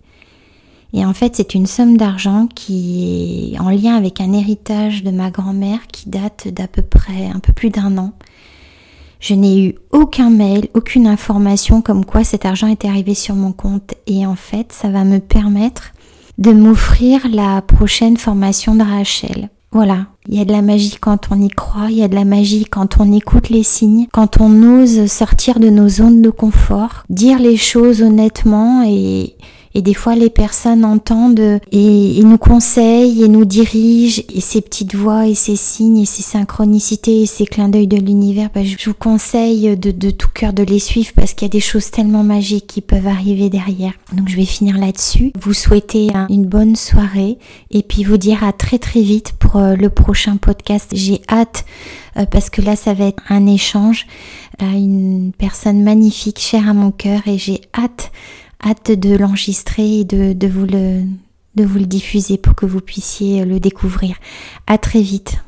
Et 0.92 1.04
en 1.04 1.14
fait, 1.14 1.36
c'est 1.36 1.54
une 1.54 1.66
somme 1.66 1.96
d'argent 1.96 2.48
qui 2.52 3.52
est 3.54 3.60
en 3.60 3.70
lien 3.70 3.94
avec 3.94 4.20
un 4.20 4.32
héritage 4.32 5.04
de 5.04 5.10
ma 5.10 5.30
grand-mère 5.30 5.86
qui 5.86 6.08
date 6.08 6.48
d'à 6.48 6.66
peu 6.66 6.82
près 6.82 7.26
un 7.26 7.38
peu 7.38 7.52
plus 7.52 7.70
d'un 7.70 7.96
an. 7.96 8.12
Je 9.20 9.34
n'ai 9.34 9.62
eu 9.62 9.74
aucun 9.92 10.30
mail, 10.30 10.68
aucune 10.74 11.06
information 11.06 11.82
comme 11.82 12.04
quoi 12.06 12.24
cet 12.24 12.46
argent 12.46 12.66
était 12.66 12.88
arrivé 12.88 13.14
sur 13.14 13.34
mon 13.34 13.52
compte. 13.52 13.94
Et 14.06 14.26
en 14.26 14.34
fait, 14.34 14.72
ça 14.72 14.88
va 14.88 15.04
me 15.04 15.18
permettre 15.18 15.92
de 16.38 16.52
m'offrir 16.52 17.28
la 17.30 17.60
prochaine 17.60 18.16
formation 18.16 18.74
de 18.74 18.82
Rachel. 18.82 19.50
Voilà, 19.72 20.06
il 20.28 20.36
y 20.36 20.40
a 20.40 20.44
de 20.44 20.50
la 20.50 20.62
magie 20.62 20.96
quand 21.00 21.28
on 21.30 21.40
y 21.40 21.48
croit, 21.48 21.90
il 21.90 21.98
y 21.98 22.02
a 22.02 22.08
de 22.08 22.14
la 22.16 22.24
magie 22.24 22.64
quand 22.64 22.98
on 22.98 23.12
écoute 23.12 23.50
les 23.50 23.62
signes, 23.62 24.08
quand 24.10 24.40
on 24.40 24.80
ose 24.80 25.06
sortir 25.06 25.60
de 25.60 25.70
nos 25.70 25.88
zones 25.88 26.22
de 26.22 26.30
confort, 26.30 27.04
dire 27.08 27.38
les 27.38 27.56
choses 27.56 28.02
honnêtement 28.02 28.82
et, 28.84 29.36
et 29.72 29.82
des 29.82 29.94
fois, 29.94 30.16
les 30.16 30.30
personnes 30.30 30.84
entendent 30.84 31.60
et, 31.70 32.22
nous 32.24 32.38
conseillent 32.38 33.22
et 33.22 33.28
nous 33.28 33.44
dirigent. 33.44 34.22
Et 34.34 34.40
ces 34.40 34.60
petites 34.60 34.96
voix 34.96 35.28
et 35.28 35.34
ces 35.34 35.54
signes 35.54 35.98
et 35.98 36.06
ces 36.06 36.22
synchronicités 36.22 37.22
et 37.22 37.26
ces 37.26 37.46
clins 37.46 37.68
d'œil 37.68 37.86
de 37.86 37.96
l'univers, 37.96 38.50
bah, 38.52 38.64
je 38.64 38.76
vous 38.84 38.94
conseille 38.94 39.76
de, 39.76 40.10
tout 40.10 40.28
cœur 40.34 40.52
de 40.52 40.64
les 40.64 40.80
suivre 40.80 41.10
parce 41.14 41.34
qu'il 41.34 41.46
y 41.46 41.50
a 41.50 41.52
des 41.52 41.60
choses 41.60 41.90
tellement 41.92 42.24
magiques 42.24 42.66
qui 42.66 42.80
peuvent 42.80 43.06
arriver 43.06 43.48
derrière. 43.48 43.92
Donc, 44.12 44.28
je 44.28 44.36
vais 44.36 44.44
finir 44.44 44.76
là-dessus. 44.76 45.32
Vous 45.40 45.54
souhaitez 45.54 46.08
une 46.28 46.46
bonne 46.46 46.74
soirée 46.74 47.38
et 47.70 47.82
puis 47.82 48.02
vous 48.02 48.16
dire 48.16 48.42
à 48.42 48.52
très 48.52 48.78
très 48.78 49.02
vite 49.02 49.34
pour 49.38 49.56
euh, 49.56 49.76
le 49.76 49.88
prochain 49.88 50.36
podcast. 50.36 50.88
J'ai 50.92 51.20
hâte 51.30 51.64
euh, 52.16 52.26
parce 52.26 52.50
que 52.50 52.60
là, 52.60 52.74
ça 52.74 52.92
va 52.92 53.06
être 53.06 53.22
un 53.28 53.46
échange 53.46 54.08
à 54.58 54.66
une 54.66 55.30
personne 55.36 55.82
magnifique, 55.84 56.40
chère 56.40 56.68
à 56.68 56.74
mon 56.74 56.90
cœur 56.90 57.20
et 57.26 57.38
j'ai 57.38 57.60
hâte 57.72 58.10
hâte 58.64 58.92
de 58.92 59.16
l'enregistrer 59.16 60.00
et 60.00 60.04
de, 60.04 60.46
vous 60.46 60.66
le, 60.66 61.02
de 61.54 61.64
vous 61.64 61.78
le 61.78 61.86
diffuser 61.86 62.38
pour 62.38 62.54
que 62.54 62.66
vous 62.66 62.80
puissiez 62.80 63.44
le 63.44 63.60
découvrir. 63.60 64.16
À 64.66 64.78
très 64.78 65.02
vite. 65.02 65.42